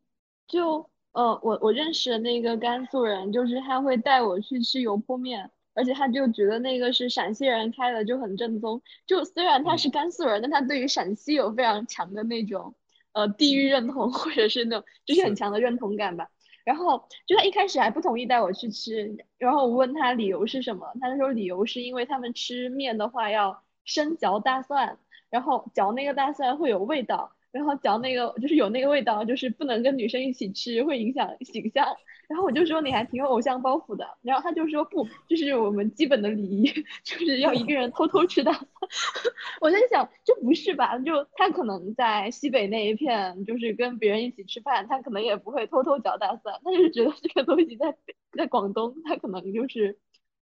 [0.48, 8.82] 就呃，我我认识的那个甘肃人，就是他会带我去吃油泼面，而且他就觉得那个是陕西人开的，就很正宗。
[9.06, 12.74] 就虽然他是甘肃人，但他对于陕西有非常强的那种。
[13.14, 16.30] 呃，地域认同或者是那种就是很强的认同感吧。
[16.68, 24.98] 然后就他一开始还不同意带我去吃，然后我问他理由是什么，他说理由是因为他们吃面的话要生嚼大蒜，
[25.30, 27.32] 然后嚼那个大蒜会有味道。
[27.52, 31.96] 然后嚼那个就是有那个味道，就是不能跟女生一起吃，会影响形象。
[32.28, 34.06] 然后我就说你还挺有偶像包袱的。
[34.22, 36.66] 然后他就说不，就是我们基本的礼仪，
[37.04, 38.68] 就是要一个人偷偷吃大蒜。
[39.62, 40.98] 我在想，这不是吧？
[41.00, 46.60] 就他可能在西北那一片，就是跟别人一起吃饭，他可能也不会偷偷嚼大蒜。
[46.64, 47.96] 他就是觉得这个东西在
[48.34, 49.98] 在广东，他可能就是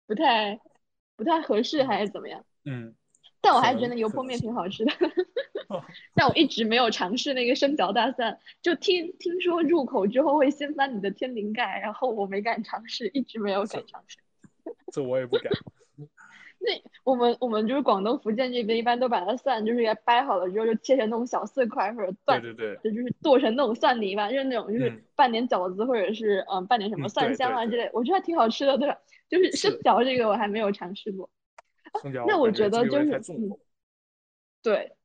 [0.08, 0.60] 不太
[1.16, 2.44] 不太合适，还是怎么样？
[2.66, 2.96] 嗯。
[3.46, 4.92] 但我还觉得油泼面挺好吃的
[6.16, 14.18] 但我一直没有尝试那个生嚼大蒜，就听听说入口之后会掀翻你的天灵盖，然后我没敢尝试，一直没有敢尝试。
[14.92, 15.52] 这我也不敢。
[16.58, 16.72] 那
[17.04, 28.98] 我们我们就是广东、福建这边，一般都把它蒜就是给掰好了之后，就切成那种小碎块或者断，对对对，就是剁成那种蒜泥吧，就是那种就是拌点饺子或者是嗯拌点什么蒜香啊之类，我觉得还挺好吃的，对吧？
[29.30, 31.30] 就是生嚼这个我还没有尝试过。
[32.28, 33.22] 那我觉得就是，
[34.62, 34.96] 对。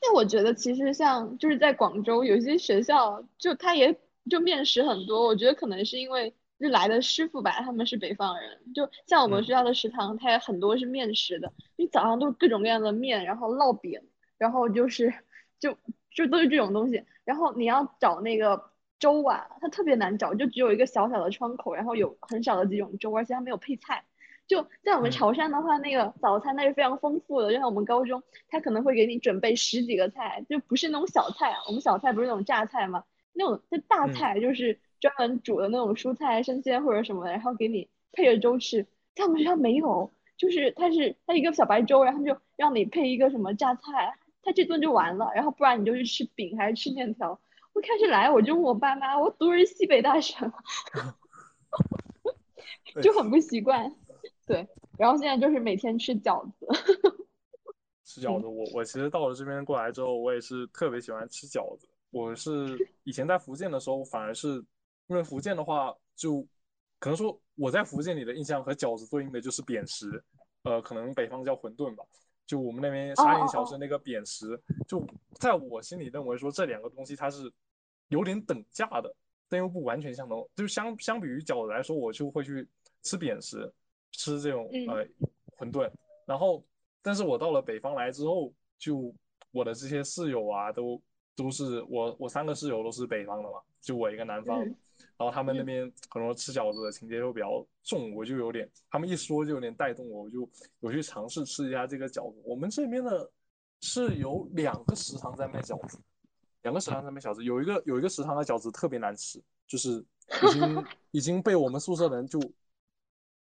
[0.00, 3.98] 那我觉得其实像就是在广州有些学校，就他也
[4.30, 5.26] 就面食很多。
[5.26, 8.72] 我觉得可能是因为就来的师傅吧，他们是北方人。
[8.72, 11.52] 就像我们学校的食堂，它也很多是面食的。
[11.74, 14.00] 你早上都是各种各样的面，然后烙饼，
[14.38, 15.12] 然后就是
[15.58, 15.76] 就
[16.14, 17.04] 就都是这种东西。
[17.24, 24.04] 然后你要找那个粥啊，它特别难找，就只有一个小小的窗口，然后有很少的几种粥，而且它没有配菜。
[24.52, 27.50] 就在我们潮汕的话，那个早餐那是非常丰富的。
[27.50, 31.54] 就像我们高中，他可能会给你准备十几个菜，就不是那种小菜。
[31.66, 33.04] 我们小菜不是那种榨菜嘛？
[33.32, 38.86] 那种就大菜，就是专门煮的那种蔬菜、生鲜或者什么的，然后给你配着粥吃。
[39.14, 45.30] 在我们学校没有，就是它是它一个小白粥，然后就让你配一个什么榨菜，它这顿就完了。
[45.34, 47.40] 然后不然你就去吃饼还是吃面条。
[47.72, 50.36] 我开始来我就问我爸妈，我读的是西北大学，
[53.00, 53.94] 就很不习惯。
[54.46, 54.66] 对，
[54.98, 56.66] 然后现在就是每天吃饺子。
[58.04, 61.88] 吃饺子，我我其实到了这边过来之后，我也是特别喜欢吃饺子。
[62.10, 64.62] 我是以前在福建的时候，反而是
[65.06, 66.46] 因为福建的话，就
[66.98, 70.22] 可能说我在福建里的印象和饺子对应的就是扁食，
[70.64, 72.04] 呃，可能北方叫馄饨吧。
[72.44, 75.02] 就我们那边沙县小吃那个扁食，就
[75.40, 77.50] 在我心里认为说这两个东西它是
[78.08, 79.14] 有点等价的，
[79.48, 80.46] 但又不完全相同。
[80.54, 82.68] 就相相比于饺子来说，我就会去
[83.02, 83.72] 吃扁食。
[84.12, 85.04] 吃这种呃
[85.58, 85.90] 馄饨，
[86.24, 86.64] 然后，
[87.02, 89.12] 但是我到了北方来之后，就
[89.50, 91.02] 我的这些室友啊，都
[91.34, 100.48] 都是我我三个室友都是北方的嘛，就我一个南方，然后他们那边很多吃饺子的情节又比较重，我就有点，他们一说就有点带动我，我就
[100.80, 102.40] 我去尝试吃一下这个饺子。
[102.44, 103.30] 我们这边的
[103.80, 105.98] 是有两个食堂在卖饺子，
[106.62, 110.04] 两个食堂在卖饺子，有一个有一个食堂的饺子特别难吃，就是
[110.44, 112.38] 已经 已经被我们宿舍人就。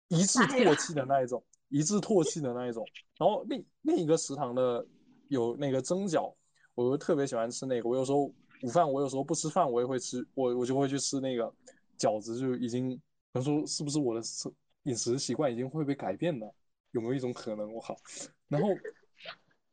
[0.09, 2.85] 一致唾弃的那一种，一致唾弃的那一种。
[3.17, 4.85] 然后另另一个食堂的
[5.27, 6.33] 有那个蒸饺，
[6.73, 7.89] 我又特别喜欢吃那个。
[7.89, 8.31] 我有时候
[8.61, 11.51] 午饭，我有时候不吃饭，我也会吃，我我就会去吃那个
[11.97, 12.37] 饺子。
[12.37, 12.91] 就已经，
[13.33, 14.21] 可能说是不是我的
[14.83, 16.53] 饮食习惯已经会被改变了？
[16.91, 17.73] 有没有一种可能？
[17.73, 17.97] 我靠！
[18.47, 18.69] 然后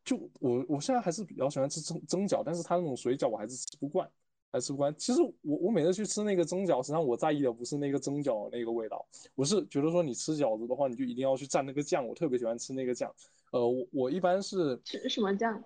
[0.05, 4.11] 就我我现在还是比较喜欢吃蒸蒸饺，但是它那种水饺我还是吃不惯，
[4.53, 4.95] 还吃不惯。
[4.97, 13.13] 其实我我每次去吃那个蒸饺，实际上我在意的不是那个蒸饺那个味道，我是觉得说你吃饺子的话，你就一定要去蘸那个酱，我特别喜欢吃那个酱。
[13.53, 15.63] 呃，我我一般是吃什么酱？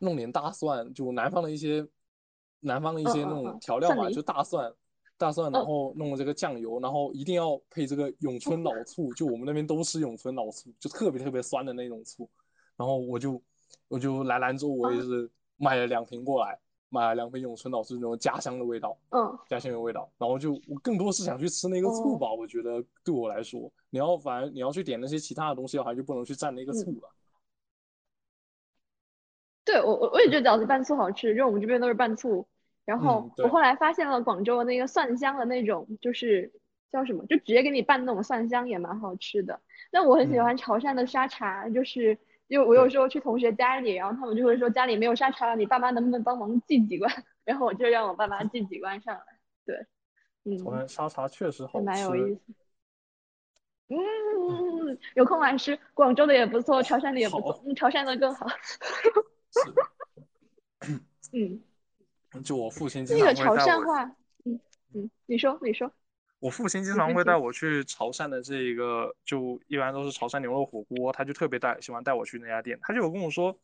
[0.00, 1.86] 弄点大蒜，就南方的一些
[2.60, 4.70] 南方的一些那种调料吧，就大蒜。
[5.16, 12.28] 大蒜，然后弄这个酱油，然后一定要配这个永春老醋，就我们那边都吃永春老醋，就特别特别酸的那种醋。
[12.76, 13.40] 然后我就
[13.86, 16.58] 我就来兰州，我也是买了两瓶过来，
[16.88, 20.10] 买了两瓶永春老师那种家乡的味道，嗯，家乡的味道。
[20.18, 27.10] 然后就我更多是想去吃那个醋吧，我觉得对我来说，你要反正你要去点那些其他的东西的话，就不能去蘸那个醋了。
[29.64, 32.46] 对我我我也觉得饺子拌醋好吃，因为我们这边都是拌醋。
[32.84, 36.52] 然后我后来发现了广州的那个蒜香的那种，就是
[36.92, 39.58] 叫什么，就直接给你拌那种蒜香也蛮好吃的。
[39.90, 42.18] 但我很喜欢潮汕的沙茶，就是
[42.54, 47.12] 因为我有时候去同学家里，然后他们就会说家里没有沙茶了，你爸妈能不能帮忙寄几罐？
[47.42, 49.24] 然后我就让我爸妈寄几罐上来。
[49.66, 49.84] 对，
[50.44, 52.40] 嗯，潮汕沙茶确实好吃，蛮有意思。
[53.88, 53.98] 嗯，
[55.16, 58.46] 有空来吃，广州的也不错，潮汕的也不错，嗯，潮汕的更好。
[61.32, 61.60] 嗯。
[62.44, 63.82] 就我父亲经常会带我，
[64.44, 64.60] 嗯
[64.94, 65.90] 嗯，你说你说，
[66.44, 73.58] 我父亲经常会带我去潮汕的这一个，就一般都是潮汕牛肉火锅，他就特别带喜欢带我去那家店，他就有跟我说，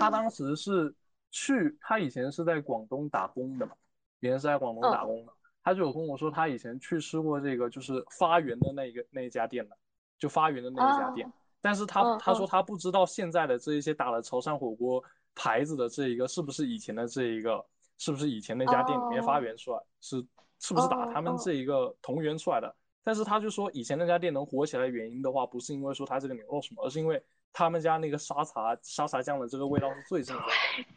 [0.00, 0.92] 他当时是
[1.30, 3.72] 去，他以前是在广东打工的嘛，
[4.18, 5.32] 以前是在广东打工的，
[5.62, 9.76] 他就有跟我说他以前去吃过这个，就是发源的那一个那一家店的，
[10.18, 15.00] 就发源的那一家店，但是他他说他不知道现在的这一些打了潮汕火锅
[15.36, 17.64] 牌子的这一个是不是以前的这一个。
[17.96, 19.78] 是不是以前那家店里面发源出来？
[20.00, 20.16] 是
[20.60, 22.74] 是不是打他们这一个同源出来的？
[23.02, 30.46] 但是他就说以前那家店能火起来的原因的话，不是因为说他这个牛肉什么，而是因为他们家那个沙茶沙茶酱的这个味道是最正宗。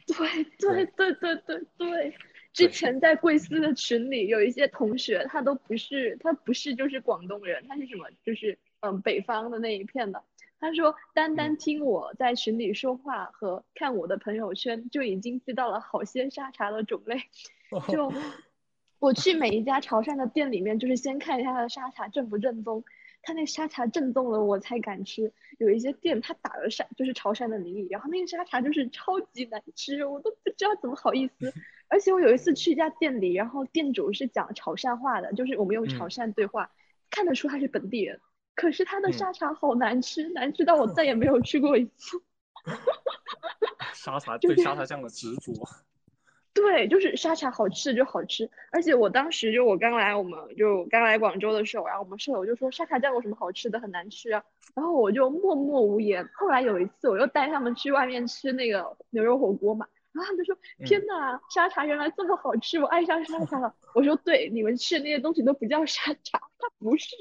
[0.17, 2.15] 对对对对对对。
[2.53, 8.07] 之前在贵司的群里有一些同学，他都不是他不是就是广东人，他是什么？
[8.25, 10.23] 就是嗯北方的那一片的。
[10.59, 17.21] 他说：“单单听我在群里说话和看我的朋友圈，就已经知道了好些沙茶的种类。
[17.89, 18.11] 就
[18.99, 22.83] 我去每一家潮汕的店里面，就是先看一下它的沙茶正不正宗。
[23.21, 25.33] 它那沙茶正宗了，我才敢吃。
[25.57, 31.53] 有一些店它打了沙，就是潮汕的名义，然后那个沙茶就是超级难吃，我都不知道怎么好意思。
[31.89, 36.71] 而且我有一次去一家店里，然后店主是讲潮汕话的，就是我们用潮汕对话，
[37.09, 38.19] 看得出他是本地人。”
[38.55, 42.21] 可是他的沙茶好难吃，难吃到我再也没有吃过一次。
[43.93, 45.53] 沙茶对沙茶酱的执着。
[46.57, 54.43] 对，就是沙茶好吃就好吃，而且我当时就我刚来，我们就刚来广州的时候，然后我们舍友就说沙茶酱有什么好吃的，很难吃啊。
[54.75, 56.27] 然后我就默默无言。
[56.33, 67.15] 后来有一次，我又带他们去外面吃那个牛肉火锅嘛，然后他们就说：“天哪，沙茶原来这么好吃，我爱上沙茶了。”我说：“对，你们吃的那些东西都不叫沙茶，它不是。”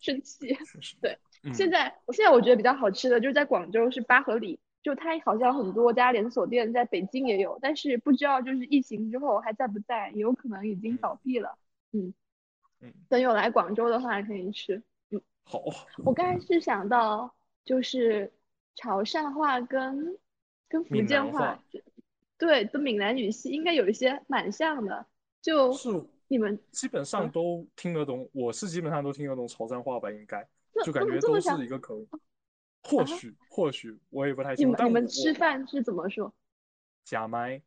[0.00, 0.56] 生气，
[1.02, 1.18] 对，
[1.52, 11.58] 现在我现在我觉得比较好吃的就是在广州是八合里，就它好像很多家连锁店在北京也有，但是不知道就是疫情之后还在不在，有可能已经倒闭了。
[11.90, 12.14] 嗯
[12.80, 14.80] 嗯，等有来广州的话可以吃。
[15.10, 15.60] 嗯，好。
[16.04, 18.32] 我刚才是想到就是
[18.76, 20.16] 潮汕话跟
[20.68, 21.58] 跟福建话，
[22.38, 25.04] 对，跟闽南语系应该有一些蛮像的，
[25.42, 25.72] 就。
[25.72, 25.88] 是。
[26.26, 30.10] 你们基本上都听得懂，我是基本上都听得懂潮汕话吧？
[30.10, 30.44] 应该
[30.82, 32.08] 就感觉都是一个口音。
[32.84, 34.82] 或许或许我也不太清楚。
[34.84, 36.32] 你们吃饭是怎么说？
[37.04, 37.60] 假麦。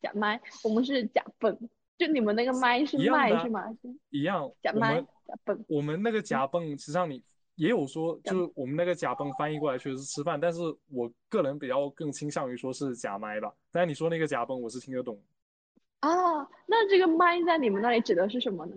[0.00, 1.58] 假麦，我们是假蹦。
[1.96, 3.64] 就你们那个麦是麦是吗？
[4.10, 4.48] 一样。
[4.62, 5.64] 假麦假蹦。
[5.68, 7.22] 我们那个假蹦，实际上你
[7.56, 13.52] 也有说，就是我们那个假蹦翻译过来确实是吃饭，但是我个人比较更倾向于说是假麦吧。
[13.72, 15.20] 但是你说那个假蹦，我是听得懂。
[15.98, 16.10] 啊，
[16.66, 18.76] 那这个麦在你们那里指的是什么呢？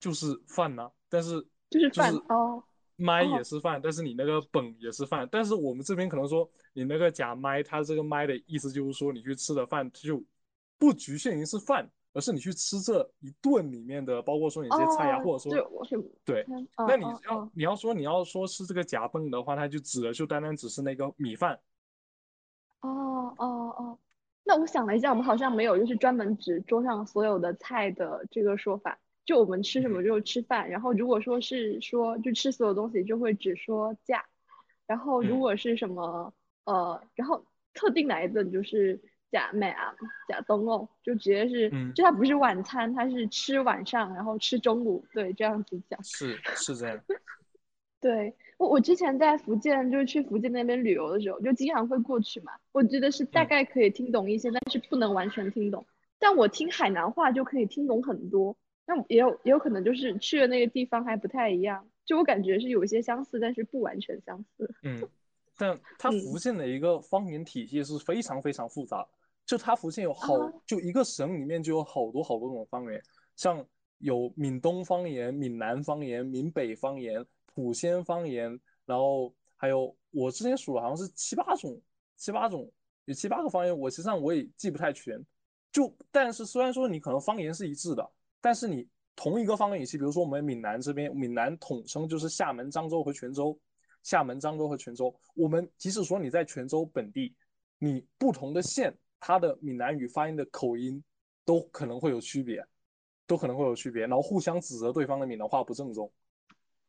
[0.00, 1.40] 就是饭呐，但是
[1.70, 2.62] 就是饭哦，
[2.96, 10.22] 麦也是饭，但是你那个本也是饭，但是我们这边可能说你那个假麦，它这个麦的意思就是说你去吃的饭就
[10.78, 15.52] 不局限于是饭，而是你去吃这一顿里面的，包括说你这些菜呀，或者说
[16.24, 16.44] 对，
[16.86, 21.58] 那你要你要说你要说是这个假蹦的话，它就指的就单单只是那个米饭。
[22.80, 23.46] 哦哦
[23.78, 23.98] 哦。
[24.46, 30.68] 那我想了一下，我们好像没有就是专门指桌上所有的菜的这个说法，就我们吃什么就吃饭。
[30.68, 34.24] 然后如果说是说就吃所有东西，就会只说价。
[34.86, 36.32] 然后如果是什么
[36.64, 39.00] 呃，然后特定哪一顿就是
[39.30, 39.94] 假麦啊，
[40.28, 46.02] 假东哦，就直接是，就它不是晚餐，它是吃晚上，然后吃中午，对，这样子讲。
[46.02, 47.00] 是是这样。
[48.00, 48.34] 对。
[48.56, 52.52] 我我之前在福建，就是去福建那边旅游的时候，就经常会过去嘛。
[52.70, 55.84] 我觉得是大概可以听懂一些，但是不能完全听懂。
[56.20, 58.56] 但我听海南话就可以听懂很多。
[58.86, 64.74] 那也有也有可能就是去的那个地方还不太一样，就我感觉是有一些相似，但是不完全相似。
[64.82, 65.08] 嗯，
[65.56, 69.06] 但 它福建的一个方言体系是非常非常复杂，
[69.46, 70.34] 就它福建有好
[70.66, 73.02] 就一个省里面就有好多好多种方言，
[73.36, 73.64] 像
[73.98, 77.24] 有闽东方言、闽南方言、闽北方言。
[77.56, 81.80] 普仙方言，然后还有我之前数了，好像是七八种，
[82.16, 82.68] 七八种
[83.04, 85.24] 有七八个方言，我实际上我也记不太全。
[85.70, 88.10] 就但是虽然说你可能方言是一致的，
[88.44, 88.86] 但是你
[89.16, 93.58] 同一个方言语系，比如说我们闽南这边，闽南统称就是厦门、漳州和泉州，
[94.02, 95.18] 厦门、漳州和泉州。
[95.34, 97.34] 我们即使说你在泉州本地，
[97.78, 101.02] 你不同的县，它的闽南语发音的口音
[101.42, 102.62] 都可能会有区别，
[103.26, 106.12] 都可能会有区别，然后互相指责对方的闽南话不正宗。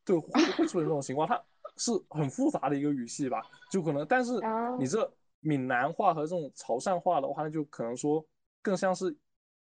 [0.04, 1.42] 对，会会出现这种情况，它
[1.78, 3.42] 是很复杂的一个语系吧，
[3.72, 4.34] 就可能，但是
[4.78, 8.26] 你这闽南话和这种潮汕话的话，那就可能说
[8.62, 9.16] 更像是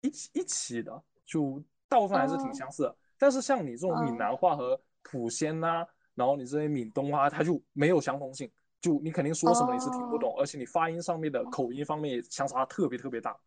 [0.01, 2.95] 一起一起的，就大部分还是挺相似的。
[3.17, 5.85] 但是像你这种闽南话和普仙呐，
[6.15, 13.37] 然后你这些闽东啊，它就没有相同性，就你肯定说什么你是听不懂，而且你发音上面的口音方面也相差特别特别大。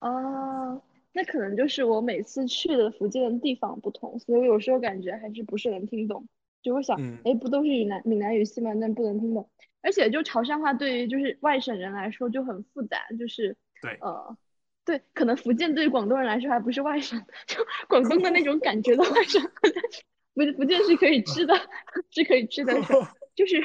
[0.00, 0.82] 哦。
[1.16, 6.26] 那可能就是我每次去的福建的地方不同，所以我有时候感觉还是不是能听懂。
[6.60, 8.72] 就会想，哎，不都是闽南闽南语系吗？
[8.80, 9.48] 但不能听懂。
[9.80, 14.36] 而且就潮汕话对于就是外省人来说就很复杂，就是对，呃，
[14.84, 19.42] 对，可能福建对于广东人来说还不是外省，就广东的那种感觉的外省。
[20.34, 21.54] 福福建是可以吃的，
[22.10, 22.74] 是可以吃的，
[23.34, 23.62] 就是，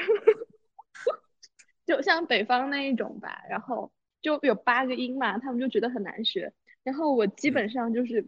[1.84, 3.42] 就像北方那一种吧。
[3.50, 3.92] 然后
[4.22, 6.52] 就有八个音嘛，他们就觉得很难学。
[6.84, 8.24] 然后我基本上就是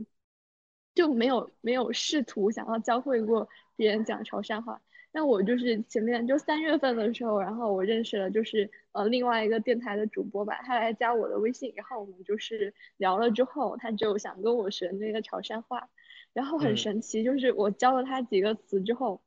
[0.95, 4.83] 就没有没有试图想要教会过别人讲潮汕话。
[5.13, 15.89] 那我就是前面就三月份的时候，然后我认识了就是呃另外一个电台的主播吧，他来加我的微信，然后我们就是聊了之后，他就想跟我学那个潮汕话，
[16.33, 19.21] 然后很神奇，就是我教了他几个词之后。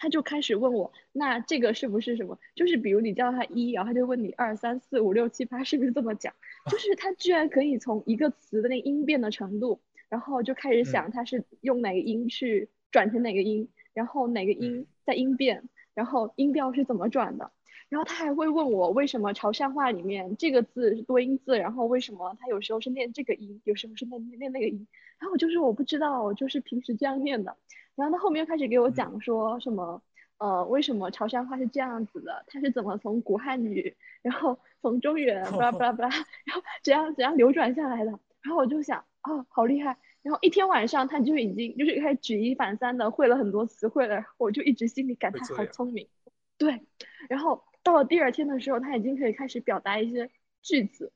[0.00, 2.38] 他就开始问我，那这个是不是什么？
[2.54, 6.32] 就是比如你叫他一，然后他就问你二三四五六七八是不是这么讲？
[6.70, 13.68] 就是他居然可以从一个词的那音变的程度，然后就开始想他是用哪个音去转成哪个音，
[13.98, 17.50] 然后哪个音在音变，然后音调是怎么转的。
[17.88, 24.86] 然后他还会问我为什么潮汕话里面这个字是多音字，然后为什么他有时候是念这个音，有时候是念念那个音。
[25.18, 27.56] 然后我就是我不知道，我就是平时这样念的。
[27.96, 30.00] 然后他后面又开始给我讲说什么，
[30.38, 32.44] 呃，为什么潮汕话是这样子的？
[32.46, 38.12] 他是怎么从古汉语，然后从中原，巴拉巴拉巴拉，然后怎样怎样流转下来的？
[38.42, 39.96] 然后我就想，哦，好厉害！
[40.22, 46.08] 然后一天晚上他就已经就是开始举一反三的会了很多词汇了，我就一直心里感叹好聪明。
[46.56, 46.82] 对，
[47.28, 50.30] 然后到了第二天的时候，他已经可以开始表达一些
[50.62, 51.12] 句子。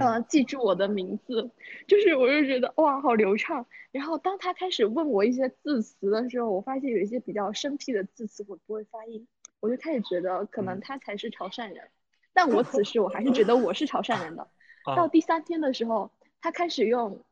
[0.00, 1.52] 呃，记住我的名字，
[1.86, 3.64] 就是我就觉得哇，好流畅。
[3.92, 9.28] 然后当他开始问我一些字词的时候，我发现有一些比较生僻的字词我不会发音，
[9.60, 11.88] 我就开始觉得可能他才是潮汕人。
[12.32, 14.48] 但我此时我还是觉得我是潮汕人的。
[14.96, 16.10] 到第三天的时候，
[16.40, 17.24] 他开始用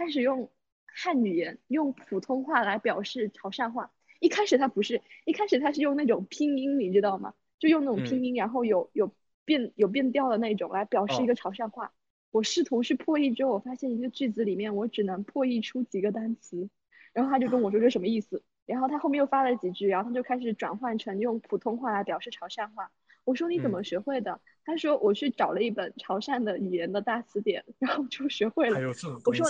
[0.00, 0.50] 开始用
[0.86, 3.92] 汉语言，用普通话来表示潮汕话。
[4.18, 7.34] 一开始他不是，一开始他是用那种拼音，你知道吗？
[7.58, 9.14] 就用那种拼音，然后有有。
[9.42, 11.92] 变有变调的那种来表示一个潮汕话，
[12.30, 16.68] 我试图去破译之后，我发现一个句子里面我只能破译出几个单词，
[17.12, 22.92] 然后他就跟我说这什么意思，然后他后面又发了几句，然后他就开始转换成用普通话来表示潮汕话。
[23.24, 24.40] 我说你怎么学会的？
[24.64, 28.78] 他说我去找了一本潮汕的语言的大词典，然后就学会了。
[29.24, 29.44] 我说，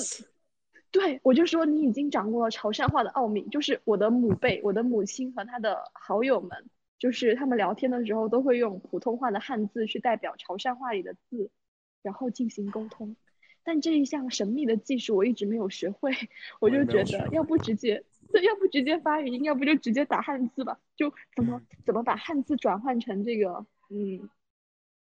[0.91, 6.51] 对，我就说你已经掌握了潮汕话的奥秘，就是我的母辈，我的母亲和他的好友们。
[6.99, 11.51] 就是他们聊天的时候都会用普通话的汉字去代表潮汕话里的字，
[12.03, 13.17] 然后进行沟通。
[13.63, 16.13] 但这一项神秘的技术我一直没有学会，
[16.61, 18.05] 我就觉得要不直接，
[18.43, 20.79] 要不直接发语音，要不就直接打汉字吧。
[20.95, 24.29] 就怎么怎么把汉字转换成这个，嗯。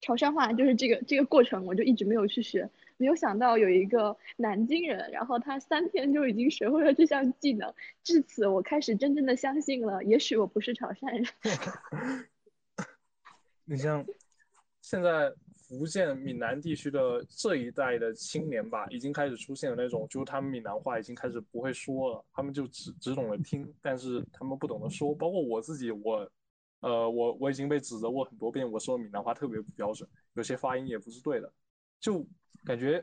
[0.00, 2.70] 潮汕话就是这个这个过程，我就一直没有去学。
[2.98, 7.72] 没有想到有一个南京人，然后他三天就已经学会了这项技能。
[8.04, 11.24] 至此，我开始真正的相信了，也许我不是潮汕人。
[13.64, 14.04] 你像
[14.82, 25.14] 现在福建闽南地区的这一代的青年吧，已经开始出现了那种，就是他们闽南话已经开始不会说了，他们就只只懂得听，但是他们不懂得说。
[25.14, 26.30] 包括我自己，我。
[26.80, 31.52] 呃，我我已经被指责过很多遍，我说闽南话特别不标准，有些发音也不是对的，
[31.98, 32.24] 就
[32.68, 33.02] 感觉，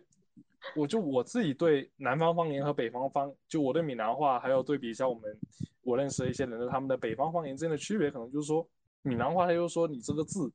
[0.76, 5.36] 我就我自己对南方方言和北方方，就我对闽南话，还有对比一下我们
[5.82, 8.64] 我认识的一些人的他们的北方方言之间的区别，可能就是说
[9.02, 10.54] 闽南话，它就是说你这个字，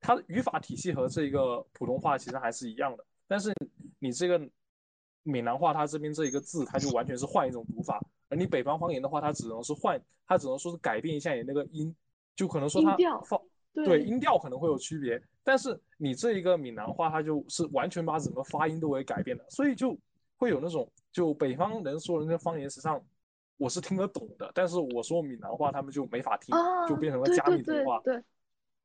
[0.00, 3.52] 它的语法体系和这个普通话其实还是一样的，但是
[3.98, 4.40] 你这个
[5.22, 11.94] 闽南话它这边这一个字，它就完全是换一种读法，而你北方方言的话，它只能是换，它只能说是改变一下你那个音，
[12.34, 12.96] 就可能说它
[13.26, 13.38] 放
[13.74, 19.96] 对音调可能会有区别，但是你这一个闽南话，它就是完全把整个发音都给改变了，所以就
[20.36, 23.00] 会有那种就北方人说的那个方言，实际上。
[23.58, 26.54] 我是听得懂的，但是我说闽南话，他们就没法听，
[26.86, 27.98] 就变成了加密通话。
[28.04, 28.22] 对，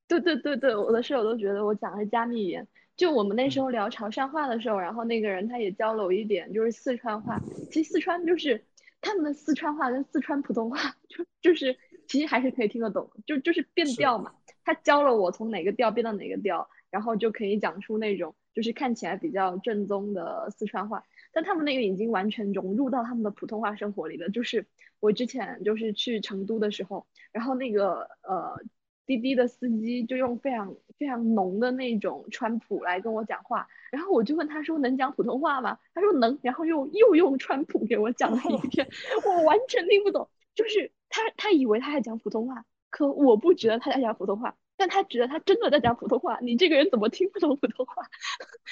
[0.08, 2.66] 对对对对，我的室友都觉得我讲的是加密语言。
[2.96, 7.38] 就我们那时候聊潮汕话的时候，然后那个人他也教了我一点，就是四川话。
[7.70, 8.64] 其实四川就是
[9.02, 10.78] 他们的四川话跟四川普通话，
[11.10, 14.34] 就就是其实还是可以听得懂，就就是变调嘛。
[14.64, 21.04] 他教了我从哪个调变到哪个调，然后就可以讲出那种就是看起来比较正宗的四川话。
[21.34, 24.30] 但他们那个已经完全融入到他们的普通话生活里了。
[24.30, 24.68] 就是
[25.00, 28.60] 我之前就是去成都的时候，然后那个呃
[29.06, 35.80] 滴滴的司机就用非常非常浓的那种川普来跟我讲话，然后我就问他说能讲普通话吗？
[35.94, 38.88] 他说能，然后又又用川普给我讲了一遍，
[39.26, 40.30] 我完全听不懂。
[40.54, 44.56] 就是他他以为他在讲普通话，可我不觉得他在讲普通话。
[44.78, 48.02] 但他觉得他真的在讲普通话，你这个人怎么听不懂普通话？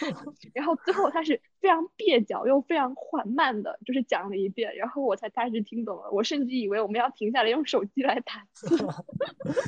[0.55, 6.09] 然后最后他是非常蹩脚又非常缓慢的，就是讲了一遍，然后我才开始听懂了。
[6.09, 8.75] 我甚至以为我们要停下来用手机来打字。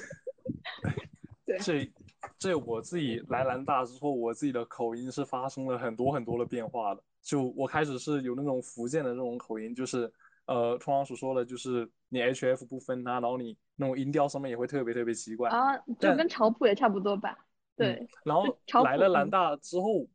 [1.45, 1.91] 对，这
[2.39, 7.03] 这我自己来南大之后，我自己的口音是发生了很多很多的变化的。
[7.21, 10.11] 就我开始是有那种福建的那种口音，就是
[10.45, 13.57] 呃，通常所说的就是你 H F 不分它，然后你。
[13.77, 17.35] 那种音调上面也会特别特别奇怪啊，就跟潮普也差不多吧。
[17.75, 18.43] 对，然后
[18.83, 20.05] 来了南大之后，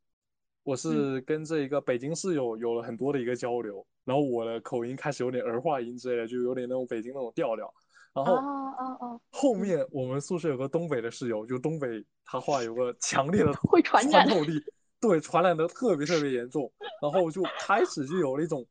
[0.62, 7.68] 我是跟这一个北京室友有了很多的一个交流，然后我的口音开始有点儿化音之类的，就有点那种北京那种调调。
[8.14, 11.88] 然后哦哦哦，后面我们宿舍有个东北的室友，就东北
[12.24, 14.62] 他话有个强烈的会传穿透力，
[15.00, 16.72] 对，传染的特别特别严重。
[17.02, 18.64] 然后就开始就有了一种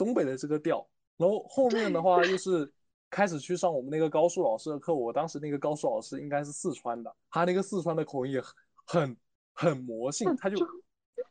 [0.00, 0.88] 东北的这个调，
[1.18, 2.72] 然后后面的话又是。
[3.12, 8.40] 开始去上我们那个高数老师的课，我当时那个高数老师应该是四川的，他那个四川的口音也
[8.86, 9.16] 很
[9.52, 10.64] 很魔性，他就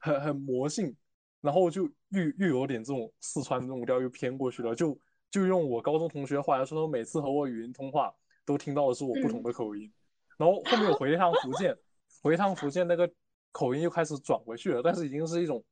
[0.02, 0.94] 很很魔性，
[1.40, 5.00] 然后就又又有点这种四川这种调又偏过去了，就
[5.32, 8.14] 就用我高中同学话来说，他每次和我语音通话
[8.46, 9.90] 都听到的是我不同的口音，
[10.38, 11.74] 然后后面我回一趟福建，
[12.22, 13.10] 回一趟福建那个
[13.54, 15.64] 口音又开始转回去了，但是已经是一种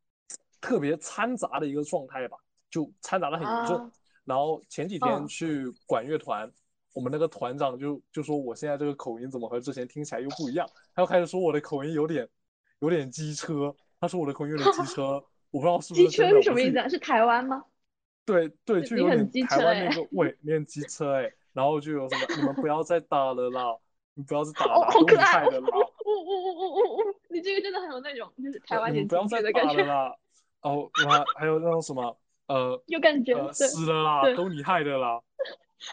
[0.61, 2.37] 特别掺杂的一个状态吧，
[2.69, 3.91] 就掺杂的很严重。
[4.25, 6.51] 然后前几天去管乐团，
[6.93, 10.67] 我们那个团长就就说我现在这个口音怎么和之前听起来又不一样？
[10.93, 12.27] 他又开始说我的口音有点
[12.79, 16.87] 有点机车，他说我的口音有点机车， 我不知道是不是机车是什么意思啊？
[16.89, 17.63] 是台湾吗？
[18.25, 21.31] 对对，就有点台湾那个味，有点机车哎。
[21.53, 23.75] 然后就有什么你们不要再打了啦，
[24.13, 25.67] 你不要再打了，好可爱的啦。
[26.05, 30.15] 呜呜呜呜呜呜，你这个真的很有那种就是台湾点不要再打了啦。
[30.61, 32.15] 哦，还还有那种什么？
[32.47, 35.21] 呃，有感觉，死了啦，都你害的啦。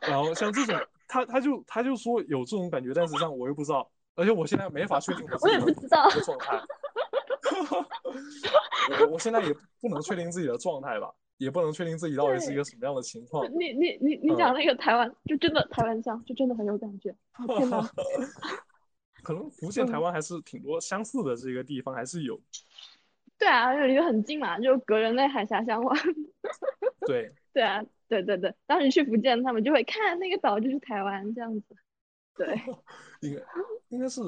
[0.09, 0.77] 然后像这种，
[1.07, 6.61] 他他就他就说有这种感觉，但实际上我又不知道，而且我现在没法确定我也不知道状态。
[9.01, 13.45] 我我现在也不能确定自己的状态吧，也不能确定自己到底是一个什么样的情况。
[13.53, 17.15] 你你你你讲那个台湾，就真的台湾腔，就真的很有感觉。
[17.59, 17.91] 天哪！
[19.23, 22.39] 可能福建、台湾还是挺多相似的这个地方，还是有。
[23.39, 25.97] 对啊，就离得很近嘛，就隔人类海峡相望。
[27.07, 27.33] 对。
[27.53, 31.77] 对啊，对对对，当时去福建，他们就会看那个岛就是台湾这样子。
[32.37, 32.61] 对。
[33.23, 33.43] 应该
[33.91, 34.21] 应该是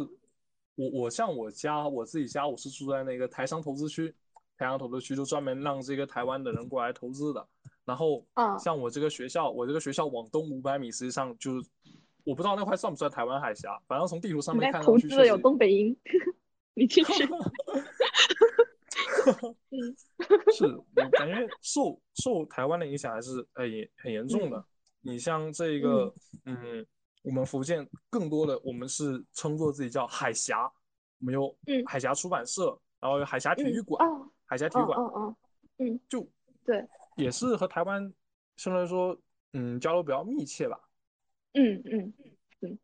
[0.75, 4.15] 我我像我家我自己家，我是住在那个台商投资区，
[4.57, 7.45] 台商投资区就专门让这个台湾的人过来投资的。
[7.85, 8.25] 然后，
[8.59, 11.69] 像我这个学校，我这个学校往东五百米，实际上就是
[12.25, 15.97] 我不知道那块算不算台湾海峡，反正从地图上面看上去是有东北音。
[16.75, 17.29] 你其实。
[19.71, 19.79] 嗯，
[20.55, 24.65] 是我感觉受受台湾的影响还是很严很严重的。
[25.01, 26.13] 你像这个，
[26.45, 26.87] 嗯，
[27.23, 30.65] 我们福建更多的我们是称作自己叫海峡，
[31.21, 31.57] 我们有
[31.87, 34.05] 海峡出版社，然后有海峡体育馆，
[34.45, 35.37] 海峡体育馆，嗯嗯
[35.79, 36.29] 嗯，就
[36.65, 36.85] 对，
[37.17, 38.13] 也是和台湾
[38.57, 39.17] 相对来说，
[39.53, 40.81] 嗯，交流比较密切吧。
[41.55, 42.15] 嗯嗯
[42.61, 42.79] 嗯，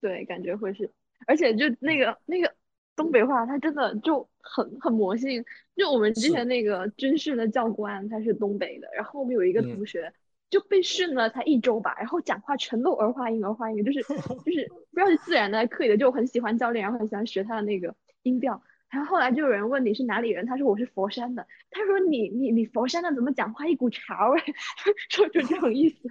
[0.00, 0.92] 对，感觉会是，
[1.26, 2.54] 而且就那个那个。
[2.98, 5.42] 东北话，他真的就很很魔性。
[5.76, 8.88] 就我们之前那个军训的教官，他是东北的。
[8.94, 10.12] 然后我们有一个同学
[10.50, 14.02] 就被训了才一周吧，然后讲话全都儿化音，儿化音，就是
[14.44, 17.94] 就是不知道是自然的还是刻意的，就很喜欢教练，然后很喜欢学他的那个
[18.24, 18.60] 音调。
[18.90, 21.46] 然后后来就有人问你是哪里人，他说我是佛山的。
[21.70, 24.40] 他说你你你佛山的怎么讲话一股潮味，
[25.10, 26.08] 说就这种意思。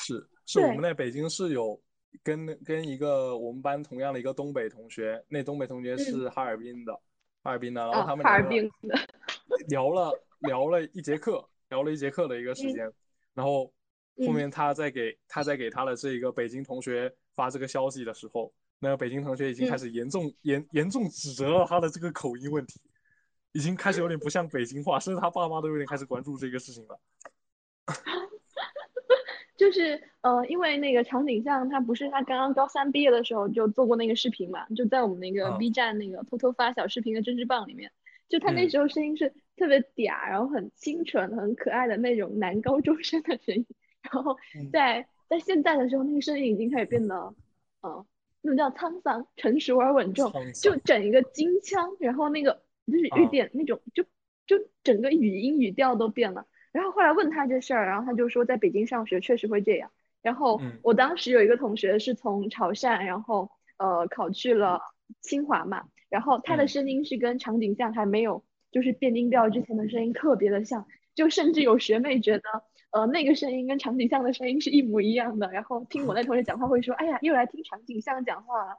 [0.00, 1.78] 是 是我们在北京是有
[2.22, 6.92] 跟跟一个我们班同样的一个东北同学，那东北同学是哈尔滨的，
[7.42, 8.98] 哈尔滨的，然后他们哈尔滨的
[9.68, 12.90] 聊了聊了一节课，聊了一节课的一个时间，
[13.34, 13.72] 然后
[14.26, 22.80] 后面他在给他在给他的这一个北京同学发这个消息的时候，那个北京同学已经开始严重严严重指责了他的这个口音问题，
[23.52, 27.00] 已经开始有点不像北京话，甚至他爸妈都有点开始关注这个事情了。
[29.56, 37.90] 就是呃，因为那个场景像他不是他刚刚高三毕业的时候就做过那个视频嘛，就在我们那个 B 站那个偷偷发小视频的针织棒里面，
[38.28, 43.66] 就他那时候声音是特别嗲，然后很清纯、很可爱的那种男高中生的声音，
[44.02, 44.36] 然后
[44.72, 47.34] 在在现在的时候，那个声音已经开始变得，
[47.82, 48.04] 嗯，
[48.42, 54.04] 那种叫沧桑、成熟而稳重，就整一个京腔，然后那个就是有点那种，就
[54.46, 56.46] 就整个语音语调都变了。
[56.76, 59.90] 然后后来问他这事儿，然后他就说在北京上学确实会这样。
[60.20, 64.82] 然后我当时有一个同学是从潮汕，然后呃考去了
[65.22, 72.42] 清华嘛，然后他的声音是跟场景像还没有就是变音调之前的声音特别的像，就甚至有学妹觉得
[72.90, 75.50] 呃那个声音跟场景像的声音是一模一样的。
[75.50, 78.78] 然后听我那同学讲话会说，哎呀又来听场景像讲话了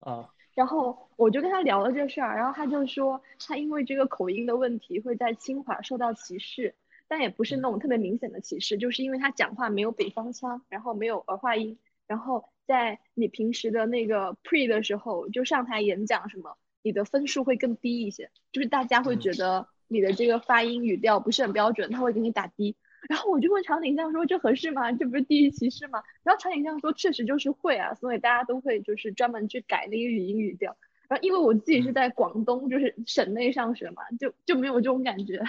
[0.00, 0.28] 啊。
[0.56, 6.74] 然后我就跟他聊了这事儿，然后他就说他因为这个口音的问题会在清华受到歧视。
[7.08, 22.76] 但也不是那种特别明显的歧视，就是因为他讲话没有北方腔，然后没有儿化音，然后在你平时的那个 pre 的时候就上台演讲什么，你的分数会更低一些，就是大家会觉得你的这个发音语调不是很标准，他会给你打低。
[23.08, 24.90] 然后我就问场景相说这合适吗？
[24.92, 26.02] 这不是地域歧视吗？
[26.24, 30.76] 然后场景相说确实就是会啊，所以大家都会就是专门去改那个语音语调。
[31.08, 35.40] 然后因为我自己是在广东，就是省内上学嘛，就就没有这种感觉，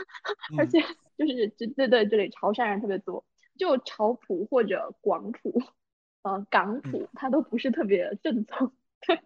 [0.58, 0.80] 而且。
[1.18, 3.24] 就是这对对这里潮汕人特别多，
[3.56, 5.62] 就潮普或者广普，
[6.20, 8.70] 呃港普，它都不是特别正宗。
[9.00, 9.18] 对，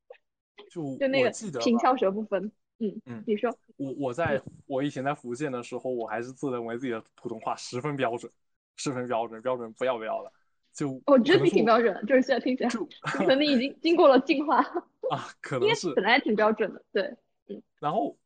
[0.70, 2.52] 就就那个平翘舌不分。
[2.80, 8.30] 嗯嗯，你说我我在我以前在福建的时候，我还是自认为自己的普通话十分标准，
[8.76, 10.30] 十分标准，标准不要不要的。
[10.74, 12.70] 就我觉得你挺标准的，就是现在听起来，
[13.00, 14.62] 可能你已经经过了进化
[15.10, 17.02] 啊，可能是本来挺标准的，对，
[17.48, 18.16] 嗯，然后。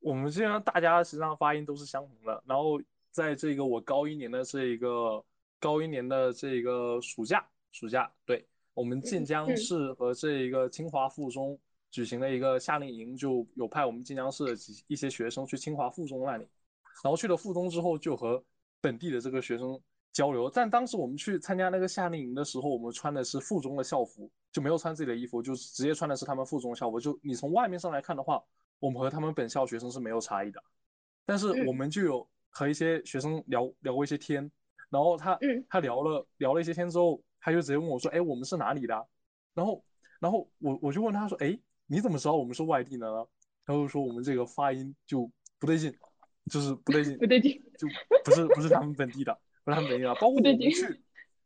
[0.00, 2.44] 我们这样大家实际上发音都是相同的。
[2.46, 2.78] 然后
[3.10, 5.24] 在这个我高一年的这一个
[5.58, 11.58] 高一年的这个暑假，暑假对我们晋江市和这一个清华附中
[11.90, 16.46] 举行了一个夏令营，就有派我们晋江市的几一些学生去清华附中那里。
[17.02, 18.44] 然后去了附中之后，就和
[18.82, 19.80] 本地的这个学生
[20.14, 20.48] 交流。
[20.48, 26.98] 但当时我们去参加那个夏令营的时候，我们穿的是附中的校服，就没有穿自己的衣服，就直接穿的是他们附中校服。
[26.98, 28.42] 就你从外面上来看的话。
[28.80, 30.62] 我们和他们本校学生是没有差异的，
[31.24, 34.50] 但是我们就有和一些学生聊聊过一些天，
[34.90, 35.38] 然后他
[35.70, 39.06] 他聊了聊了一些天之后，他就直接问我说：“哎，我们是哪里的？”
[39.54, 39.82] 然后
[40.20, 43.24] 然后我我就问他说：“哎，你怎么知道我们是外地的呢？”
[43.64, 45.96] 他就说：“我们这个发音就不对劲，
[46.52, 47.88] 就是不对劲，不对劲，就
[48.22, 50.14] 不是不是他们本地的，不是他们本地的。
[50.14, 51.00] 包括我们去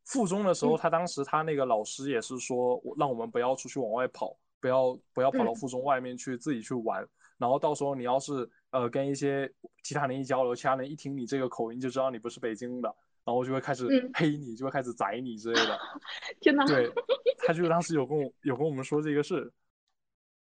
[0.04, 7.06] 附中的时候，他当时他那个老师也是说，让我们不要出去往外跑，不要不要跑到附中外面去自己去玩。”
[7.38, 9.48] 然后到时候你要是呃跟一些
[9.84, 12.92] 其他人一交流，其他人一听你这个口音就知道你不是北京的，
[13.24, 15.78] 然后就会开始黑你，就会开始宰你之类的。
[16.40, 16.66] 天哪！
[16.66, 16.90] 对，
[17.46, 19.52] 他就当时有跟我有跟我们说这个事，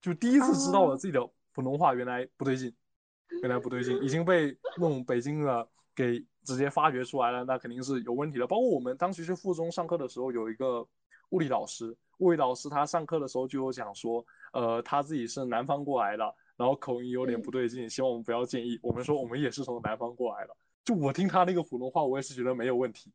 [0.00, 1.20] 就第一次知道了自己的
[1.52, 2.74] 普通话原来不对劲，
[3.42, 8.46] 原来不对劲，已经被那种北京的给直接发掘出来了，那肯定是有问题的。
[8.46, 10.86] 包括我们当时去附中上课的时候，有一个
[11.30, 16.34] 物理老师，物理老师他上课的时候就有讲说，呃，他自己是南方过来的。
[16.56, 18.78] 然后口音有点不对劲，希望我们不要介意。
[18.82, 23.10] 我们说我们也是从南方过来的，就我听他那个普通话，我也是觉得没有问题，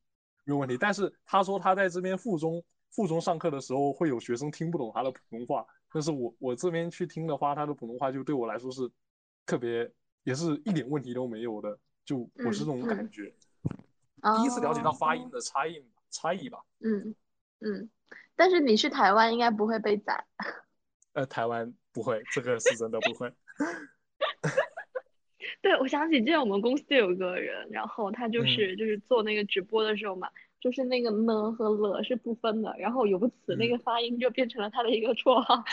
[0.46, 0.76] 没有问题。
[0.80, 5.64] 但是他说他在这边附中附中上课的时候，会有学生听不懂他的普通话。
[5.94, 8.90] 但是我我这边去听的话，他的普通话就对我来说是
[9.46, 9.88] 特别，
[10.24, 11.78] 也是一点问题都没有的。
[12.06, 13.34] 就我是这种感觉，
[14.38, 16.60] 第一次了解到发音的差异差异吧。
[16.80, 17.14] 嗯
[17.60, 17.90] 嗯，
[18.36, 20.26] 但是你去台湾应该不会被宰。
[21.14, 21.74] 呃，台湾。
[21.96, 23.32] 不会，这个是真的不会。
[25.62, 30.30] 对，我想起之前我们公司有个人，然后他就是就是做那个直播的时候嘛，
[30.60, 35.64] 就是那个呢和了是不分的，然后由此那个发音就变成了他的一个绰号，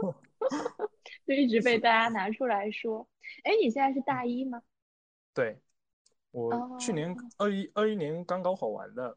[1.28, 3.06] 就一直被大家拿出来说。
[3.44, 4.62] 哎，你现在是大一吗？
[5.40, 5.58] 对，
[6.32, 9.16] 我去年二一二一年刚高考完的。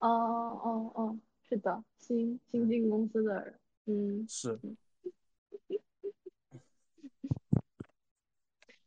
[0.00, 1.18] 哦哦哦，
[1.48, 4.58] 是的，新新进公司的人，嗯，是。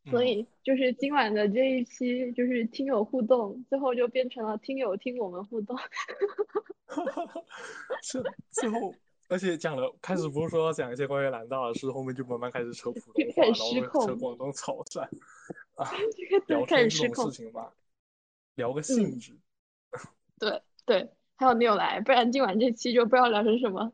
[0.10, 5.78] 所以就是今晚的这一期就是听友互动，最后就变成了听友听我们互动。
[8.04, 8.94] 是最后，
[9.30, 13.44] 而且讲了开始不是说要讲一些关于南大的事，后面就慢慢开始扯普通话，
[13.80, 15.08] 然后扯广东潮汕
[15.82, 15.90] 啊，
[16.48, 17.74] 聊天这种事情吧，
[18.56, 19.38] 聊个兴致。
[20.40, 23.92] 对对，还有你有来，不然今晚这期就不知道聊成什么。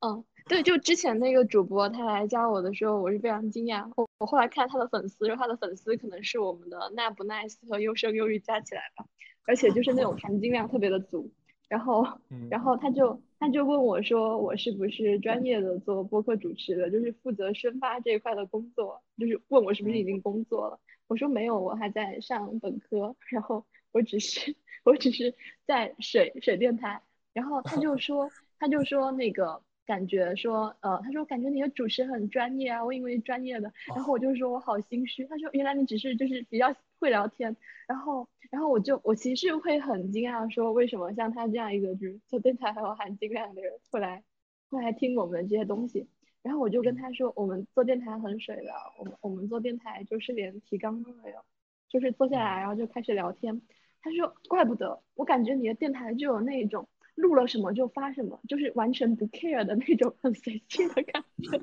[0.00, 0.24] 嗯。
[0.48, 3.86] 对，就之前那个主播他来加我的时候，我是非常惊讶。
[3.96, 9.04] 我我后来看他的粉丝，说他的粉丝可能是我们的那不 nice 和优生优育加起来吧，
[9.46, 11.30] 而且就是那种含金量特别的足。
[11.68, 12.02] 然后，
[12.50, 20.80] 然后他就他就问我说，我是不是专业的做播客主持的，就是负责宣发这一块的工作，就是问我是不是已经工作了。
[21.08, 24.54] 我说没有，我还在上本科，然后我只是
[24.84, 25.34] 我只是
[25.66, 27.02] 在水水电台。
[27.32, 29.62] 然后他就 说他就说那个。
[29.88, 35.24] 感觉说，呃，他说感觉你的主持很专业啊，我以为专业的，然后我就说我好心虚。
[35.24, 37.56] 他说原来你只是就是比较会聊天，
[37.86, 44.22] 然后，然后我就我其实会很惊讶，说为什么像他这样一个就是做电台还有含金量的人会来
[44.68, 46.06] 会来听我们这些东西。
[46.42, 51.44] 然后我就跟他说，我们做电台很水的，我们我们做电台就是连提纲都没有，
[51.88, 53.60] 就是坐下来然后就开始聊天。
[54.00, 56.88] 他说怪不得，我感觉你的电台就有那种。
[57.18, 61.58] 录了什么就发什么，就是完全不 care 的那种很随性的感觉。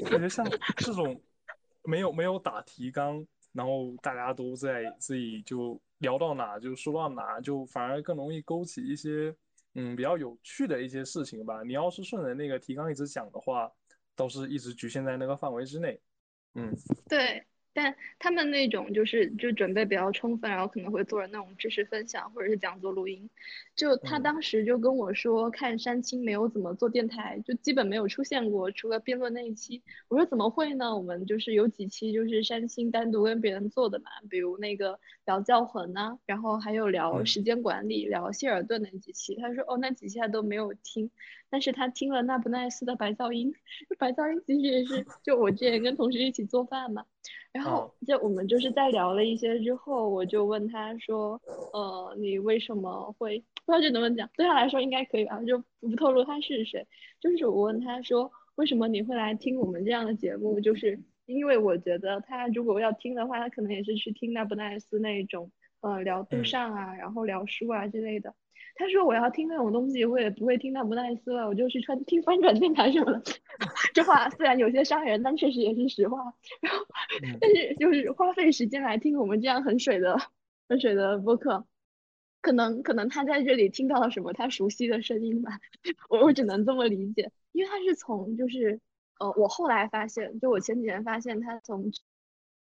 [0.08, 0.42] 感觉像
[0.78, 1.20] 这种
[1.82, 9.36] 没有没有打提纲，然后大家都在自己就聊到哪就说到哪，就反而更容易勾起一些
[9.74, 11.62] 嗯比较有趣的一些事情吧。
[11.62, 13.70] 你要是顺着那个提纲一直讲的话，
[14.16, 16.00] 都是一直局限在那个范围之内。
[16.54, 16.72] 嗯，
[17.08, 17.44] 对。
[17.74, 23.28] 但他们那种就是就准备比较充分，然后可能会做那种知识分享或者是讲座录音。
[23.76, 29.82] 就他当时就跟我说，看山青没有怎么做电台，就基本没有出现过，除了辩论那一期。
[30.08, 30.96] 我说怎么会呢？
[30.96, 39.34] 我们就是有几期就是山青单独跟别人做的嘛，比如那个聊教魂呐，然后还有聊时间管理、聊谢尔顿那几期。
[39.34, 41.10] 他说哦，那几期他都没有听，
[41.54, 43.54] 但是他听了那不奈斯的白噪音。
[43.96, 47.04] 白噪音其实也是 就我之前跟同事一起做饭嘛。
[47.52, 51.40] 然后就我们就是在聊了一些之后，我就问他说，
[51.72, 54.28] 呃，你为什么会不知道这能不能讲？
[54.36, 56.84] 对他来说应该可以吧，就不透露他是谁。
[57.20, 60.58] 就是我问他说，为什么你会来听我们这样的节目？
[60.60, 65.52] 就是因为我觉得他如果要听的话，他可能也是去听那不奈斯那种，
[65.82, 68.34] 呃，聊杜尚啊，然后聊书啊之类的。
[68.76, 73.22] 他说我要听那种东西，我也不会听那不耐斯了，我就去穿听翻转电台什么的。
[73.94, 76.18] 这话虽然有些伤人，但确实也是实话。
[76.60, 76.86] 然后，
[77.40, 80.18] 但是就是花费时间来听我们这样很水的、
[80.68, 81.66] 很水的播客，
[82.40, 85.60] 可能可能他在这里听到了什么他熟悉的声音吧，
[86.08, 87.30] 我我只能这么理解。
[87.52, 88.80] 因为他是从就是
[89.20, 91.92] 呃，我后来发现，就我前几天发现他从。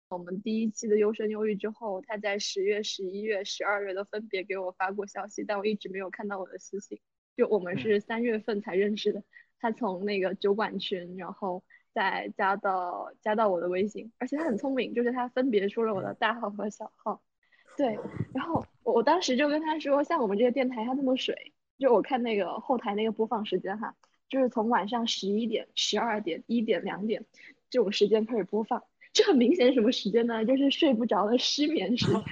[0.09, 6.99] 我们第一期的优生优育之后，他在十月、十一月、十二月都分别给我发过消息，但我一直没有看到我的私信。
[7.35, 9.21] 就我们是三月份才认识的，
[9.59, 11.61] 他从那个酒馆群，然后
[11.93, 17.21] 再加到加到我的微信，而且他很聪明，就是他分别说了我的大号和小号。
[17.75, 17.99] 对，
[18.33, 23.93] 然后我我当时就跟他说，像我们这个电台它那么水，就我看那个后台那个播放时间哈，
[24.29, 27.25] 就是从晚上十一点、十二点、一点、两点
[27.69, 28.85] 这种时间开始播放。
[29.17, 30.45] 这很明显什么时间呢？
[30.45, 32.23] 就是睡不着的失眠时间。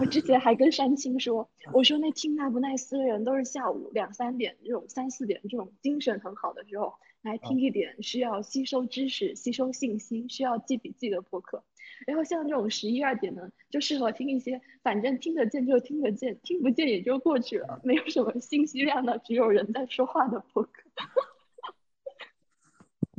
[0.00, 11.62] 我之前还跟山青说，我说那听那不奈斯的人都是下午两三点这种三四点这种精神很好的时候来听一点需要吸收知识、吸收信息、需要记笔记的播客。
[12.08, 20.82] 然后像这种十一二点呢，就适合听一些反正听得见就听得见，听不见也就过去了，没有什么信息量的，只有人在说话的播客。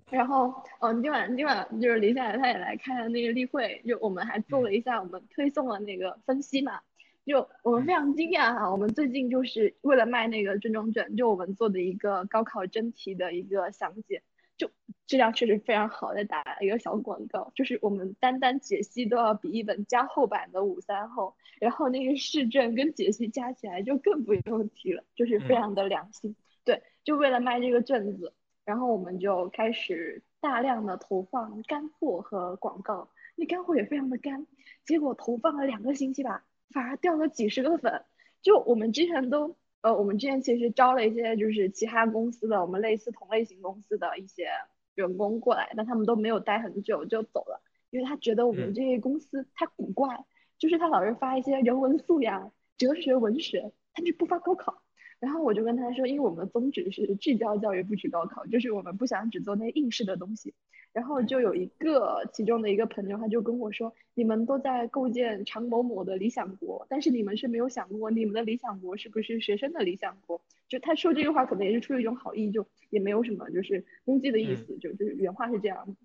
[0.10, 6.80] 然后，嗯，今晚今晚就是林夏他也来开了那个例会，就我们还做了一下我们推送的那个分析嘛。
[7.26, 14.24] 就我们非常惊讶哈，我们最近就是为了卖那个卷中卷，就我们做的一个高考真题的一个详解，
[14.55, 14.72] 就
[15.08, 26.34] 质量确实非常好，再打一个小广告，就是我们单单解析都要比一本加厚版的五三厚，然后那个试卷跟解析加起来就更不用提了，就是非常的良心。
[26.64, 28.34] 对，就为了卖这个卷子。
[28.68, 34.45] 然后我们就开始大量的投放干货和广告，那干货也非常的干，
[34.86, 38.03] 结果投放了两个星期吧，反而掉了几十个粉。
[38.41, 44.49] 就我们之前都，呃，我们之前其实招了一些就是其他公司的，我们类似同类型公司的一些
[44.95, 50.26] 员工过来，但他们都没有待很久就走了，因为他觉得我们这些公司太古怪，
[50.59, 54.84] 就是他老是发一些人文素养、哲学、文学，他就不发高考。
[55.20, 60.53] 然后我就跟他说，因为我们的宗旨是聚焦教育，不取高考，就是我们不想只做那应试的东西。
[60.93, 70.41] 然后就有一个其中的一个朋友，他就跟我说，你们都在构建常某某的理想国，但是你们是没有想过，你们的理想国是不是学生的理想国？
[70.68, 75.95] 就他说这句话可能也是出于一种好意，就也没有什么就是攻击的意思，就就是原话是这样。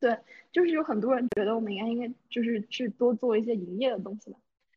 [0.00, 0.18] 对，
[0.52, 4.36] 就是有很多人觉得我们应该应该就是去多做一些营业的东西嘛。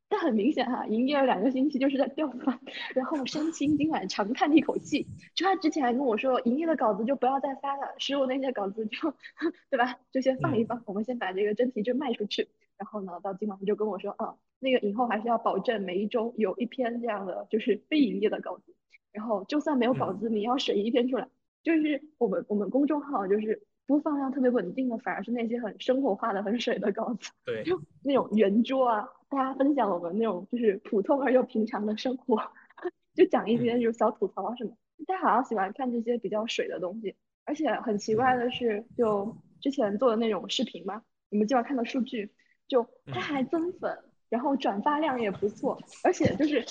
[0.10, 2.60] 但很明显哈，营业了两个星期就是在掉饭。
[2.96, 5.06] 然后山青今晚长叹一口气，
[5.36, 9.14] 就他之前还跟我说，营业的稿子就不要再发了，十五那些稿子就，
[9.70, 10.00] 对吧？
[10.12, 12.48] 就先放一放，我们先把这个真题就卖出去。
[12.78, 18.74] 然后呢，到今晚他就跟我说，啊，那个以后还是要保证每一周有一篇这样的就是非营业的稿子。
[19.12, 21.28] 然后就算没有稿子，你要审一篇出来。
[21.64, 23.64] 就是我们我们公众号就是。
[23.88, 32.38] 播放量特别稳定的，反而是那些很生活化的、很水的稿子，对，就 那种圆桌啊，大家分享我们那种就是普通而又平常的生活，
[33.16, 34.72] 就讲一些就小吐槽什么。
[35.08, 37.16] 大家好像喜欢看这些比较水的东西，
[37.46, 42.34] 而且很奇怪的是，就之前做的那种视频嘛，你们今晚看到数据，
[42.68, 46.66] 就它还增粉，然后转发量也不错，而且就是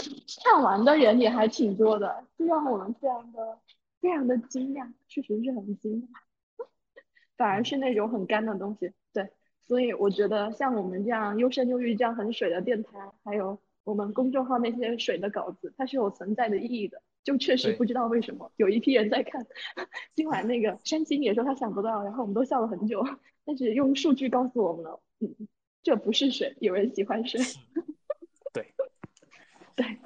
[0.44, 3.58] 看完的人也还挺多的，就让我们非常的
[4.00, 6.06] 非常的惊讶，确实是很惊讶。
[7.36, 9.28] 反而是那种很干的东西，对，
[9.66, 17.02] 所以我觉得像我们这样优生优育这样很水的电台，还有我们公众号那些水的稿子，它是有存在的意义的。
[17.24, 19.44] 就确实不知道为什么有一批人在看。
[20.14, 23.04] 今晚那个 山青也说他想不到，然后我们都笑了很久。
[23.44, 25.48] 但是用数据告诉我们了，嗯，
[25.82, 27.40] 这不是水，有人喜欢水。
[28.52, 28.72] 对，
[29.74, 29.98] 对，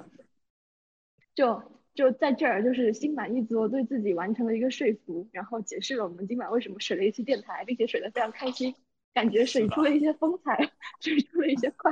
[1.35, 1.61] 就。
[1.93, 8.73] 就在这儿，就是心满意足，对自己完成了一个说服，然后解释了我们今晚为什么水了一期电台，并且水的非常开心，
[9.13, 10.71] 感觉水出了一些风采，
[11.01, 11.91] 水出了一些快。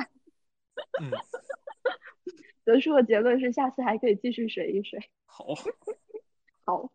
[1.01, 1.11] 嗯。
[2.63, 4.99] 得出的结论是，下次还可以继续水一水。
[5.25, 5.53] 好。
[6.63, 6.91] 好。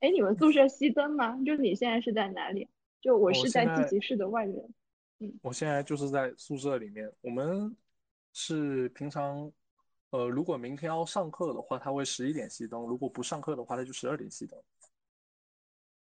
[0.00, 1.40] 哎，你们宿舍熄灯吗？
[1.46, 2.68] 就你现在是在哪里？
[3.00, 4.68] 就我是在自习室的外面。
[5.20, 5.32] 嗯。
[5.42, 7.10] 我现在就是在宿舍里面。
[7.22, 7.74] 我们
[8.34, 9.50] 是平常。
[10.12, 14.62] 呃，如果明天要上课的话，他会十一点熄灯；如果不上课的话，他就十二点熄灯。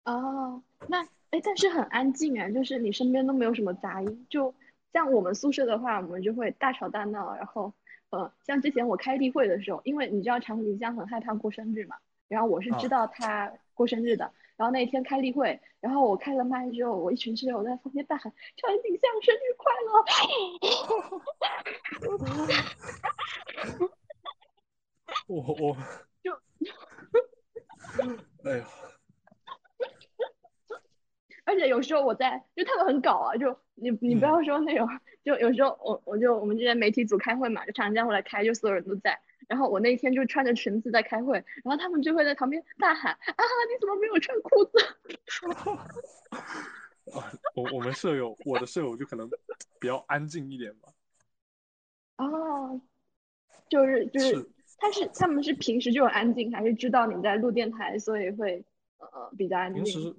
[0.03, 4.28] 哦，那哎，但是很安静啊，就是你身边都没有什么杂音。
[4.30, 4.53] 就
[4.91, 7.34] 像我们宿舍的话，我们就会大吵大闹。
[7.36, 7.72] 然后，
[8.09, 11.95] 呃，像之前我开例会的时候，因为你知道长景香很害怕过生日嘛，
[12.28, 14.30] 然后我是知道他过生日的。
[14.57, 20.03] 然后那天开例会，然后我开了麦之后，我一群室友在旁边大喊：“长景香生日快乐！”
[25.32, 25.77] 我我
[26.21, 26.34] 就，
[28.43, 28.67] 哎呀，
[31.45, 34.86] 而且有时候我在，就他们很搞啊，就你你不要说那种，
[35.23, 39.17] 就有时候我我就我们这边媒体组开会嘛，就长江过来开，就所有人都在，
[39.47, 44.71] 然后我那天就穿着裙子在开会，然后他们就会在旁边大喊啊，你怎么没有穿裤子？
[47.15, 49.29] 啊，我我们舍友，我的舍友就可能
[49.79, 50.89] 比较安静一点吧。
[52.17, 52.82] 哦，
[53.69, 54.51] 就是就是。
[54.82, 58.65] 他是他们是平时就很安静，还是知道你在录电台，所以会
[58.97, 59.84] 呃比较安静？
[59.84, 60.15] 平时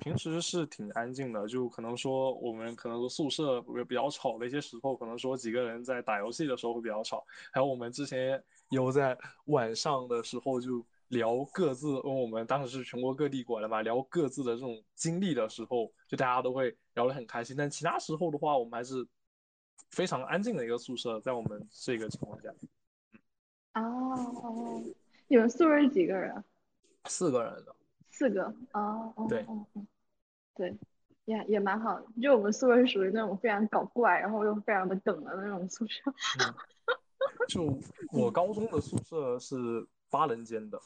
[0.00, 7.22] 平时是挺安静的，就可能说我们可能宿舍比较吵的一些时候，可能说几个人在打游戏的时候会比较吵。
[7.52, 9.14] 还有我们之前有在
[9.46, 17.54] 晚上的时候就聊各自，因为我们当时是全国各地过来嘛，聊各自的这种经历的时候，就大家都会聊得很开心。
[17.54, 19.06] 但其他时候的话，我们还是
[19.90, 22.48] 非常安静的一个宿舍，在我们这个情况下。
[23.74, 24.82] 哦，
[25.28, 26.44] 你们宿舍是几个人？
[27.04, 27.76] 四个人的。
[28.10, 29.46] 四个哦，对，
[30.54, 30.76] 对，
[31.24, 32.06] 也也蛮好的。
[32.20, 36.02] 就我们宿舍是属于那种非常搞怪，然后又非常的梗的那种宿舍。
[37.48, 37.78] 就
[38.12, 39.56] 我 高中的宿舍是
[40.10, 40.78] 八人间的，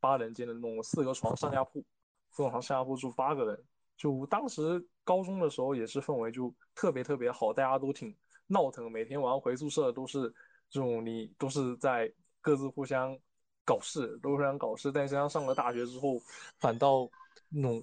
[0.00, 1.84] 八人间的那种四个床上下铺，
[2.30, 3.64] 四个床上下铺住八个人。
[3.96, 8.16] 就当时高中的时候也是氛围就特别特别好，大家都挺
[8.46, 10.32] 闹腾，每天晚上回宿舍都是
[10.70, 12.10] 这种你都是在。
[12.40, 13.18] 各自互相
[13.64, 14.90] 搞事，都互相搞事。
[14.92, 16.20] 但是像上了大学之后，
[16.58, 17.08] 反倒
[17.48, 17.82] 那种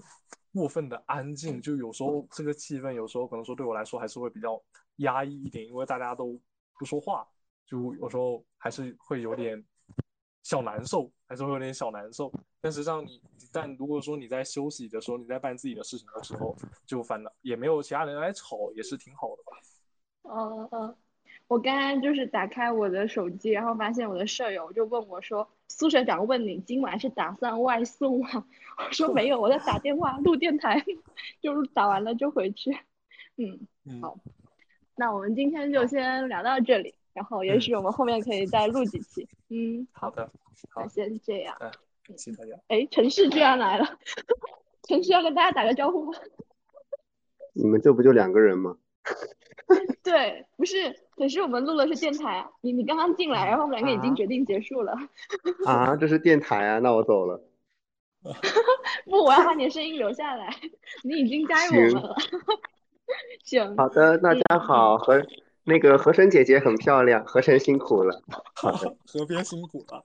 [0.54, 4.62] 过分的安静，就有时候这个气氛，有时候可能说对我来说还是会比较
[4.98, 6.40] 压抑一点，因为大家都
[6.78, 7.28] 不说话，
[7.66, 9.64] 就有时候还是会有点
[10.44, 12.32] 小难受，还是会有点小难受。
[12.62, 19.58] 但实际上你，但如果说你在休息的时候，你在办自己的事情的时候，就反倒也没有其他人来吵，也是挺好的吧。
[20.24, 20.98] 嗯嗯。
[21.48, 28.46] 我刚刚就是打开我的手机，然后发现我的舍友就问我说：“苏社长问你今晚是打算外送吗？”
[28.78, 30.84] 我说：“没有，我在打电话录电台，
[31.42, 32.76] 就是打完了就回去。”
[33.38, 33.68] 嗯，
[34.02, 34.18] 好，
[34.96, 39.28] 那我们今天就先聊到这里，然后也许我们后面可以再录几期。
[39.50, 40.32] 嗯，好的。
[40.70, 41.56] 好先这样。
[42.08, 42.60] 谢谢大家。
[42.70, 44.00] 哎，陈氏居然来了，
[44.88, 46.18] 陈氏要跟大家打个招呼吗？
[47.54, 48.78] 你们这不就两个人吗？
[50.04, 54.94] 对，不是，可是我们录的是电台，你你刚刚进来，然后我们两个已经决定结束了。
[55.66, 57.42] 啊，这是电台啊，那我走了。
[59.06, 60.50] 不，我要把你的声音留下来，
[61.04, 62.16] 你已经加入我们了。
[63.44, 63.76] 行。
[63.78, 65.24] 好的，大家好，和
[65.64, 68.22] 那个和声姐姐很漂亮，和声辛苦了。
[68.56, 70.04] 好的，河边辛苦了。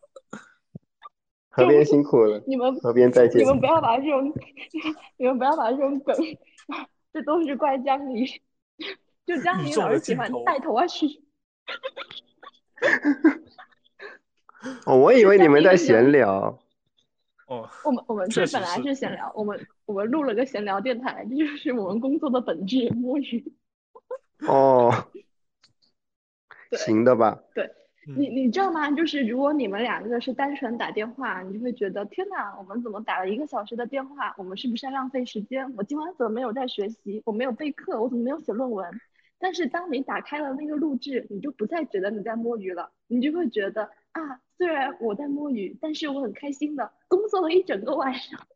[1.50, 2.42] 河边辛苦了。
[2.46, 3.42] 你们河边再见。
[3.42, 4.32] 你们不要把这种，
[5.18, 6.16] 你们不要把这种梗，
[7.12, 8.24] 这都是怪江离。
[9.30, 11.06] 就 江离老是喜欢带头啊去。
[14.86, 16.58] 哦，我以为你们在闲聊。
[17.46, 23.52] 哦，我们我们这本来是闲聊，我们我们录了个闲聊电台，这就是我们工作的本质，摸鱼。
[24.48, 24.92] 哦，
[26.72, 27.40] 行的吧？
[27.54, 27.70] 对，
[28.16, 28.90] 你你知道吗？
[28.90, 34.34] 就是如果你们两个是单纯打电话，你就会觉得天哪，我们怎么打了一个小时的电话？
[34.36, 35.72] 我们是不是在浪费时间？
[35.76, 37.22] 我今晚怎么没有在学习？
[37.24, 39.00] 我没有备课，我怎么没有写论文？
[39.40, 48.46] 但是当你打开了那个录制，你就不再觉得你在摸鱼了，你就会觉得啊，虽然我在摸鱼，但是我很开心的工作了一整个晚上。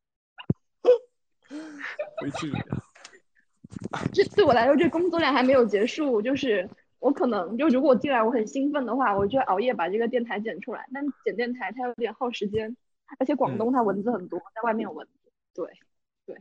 [2.21, 2.53] 回去。
[4.13, 6.69] 这对我来说，这工作量还没有结束，就是
[6.99, 10.87] 我可能就如果进来我很兴奋的话，我就熬夜把这个电台剪出来。
[10.93, 12.77] 但剪电台它有点耗时间，
[13.19, 15.33] 而且广东它蚊子很多，在外面有蚊子。
[15.55, 15.67] 对
[16.27, 16.37] 对。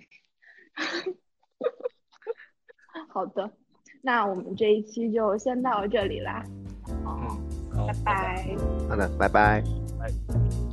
[3.09, 3.51] 好的。
[4.05, 6.43] 那我们这一期就先到这里啦，
[7.05, 8.55] 好，拜拜。
[8.89, 9.63] 好的，拜拜。
[9.97, 10.72] 拜。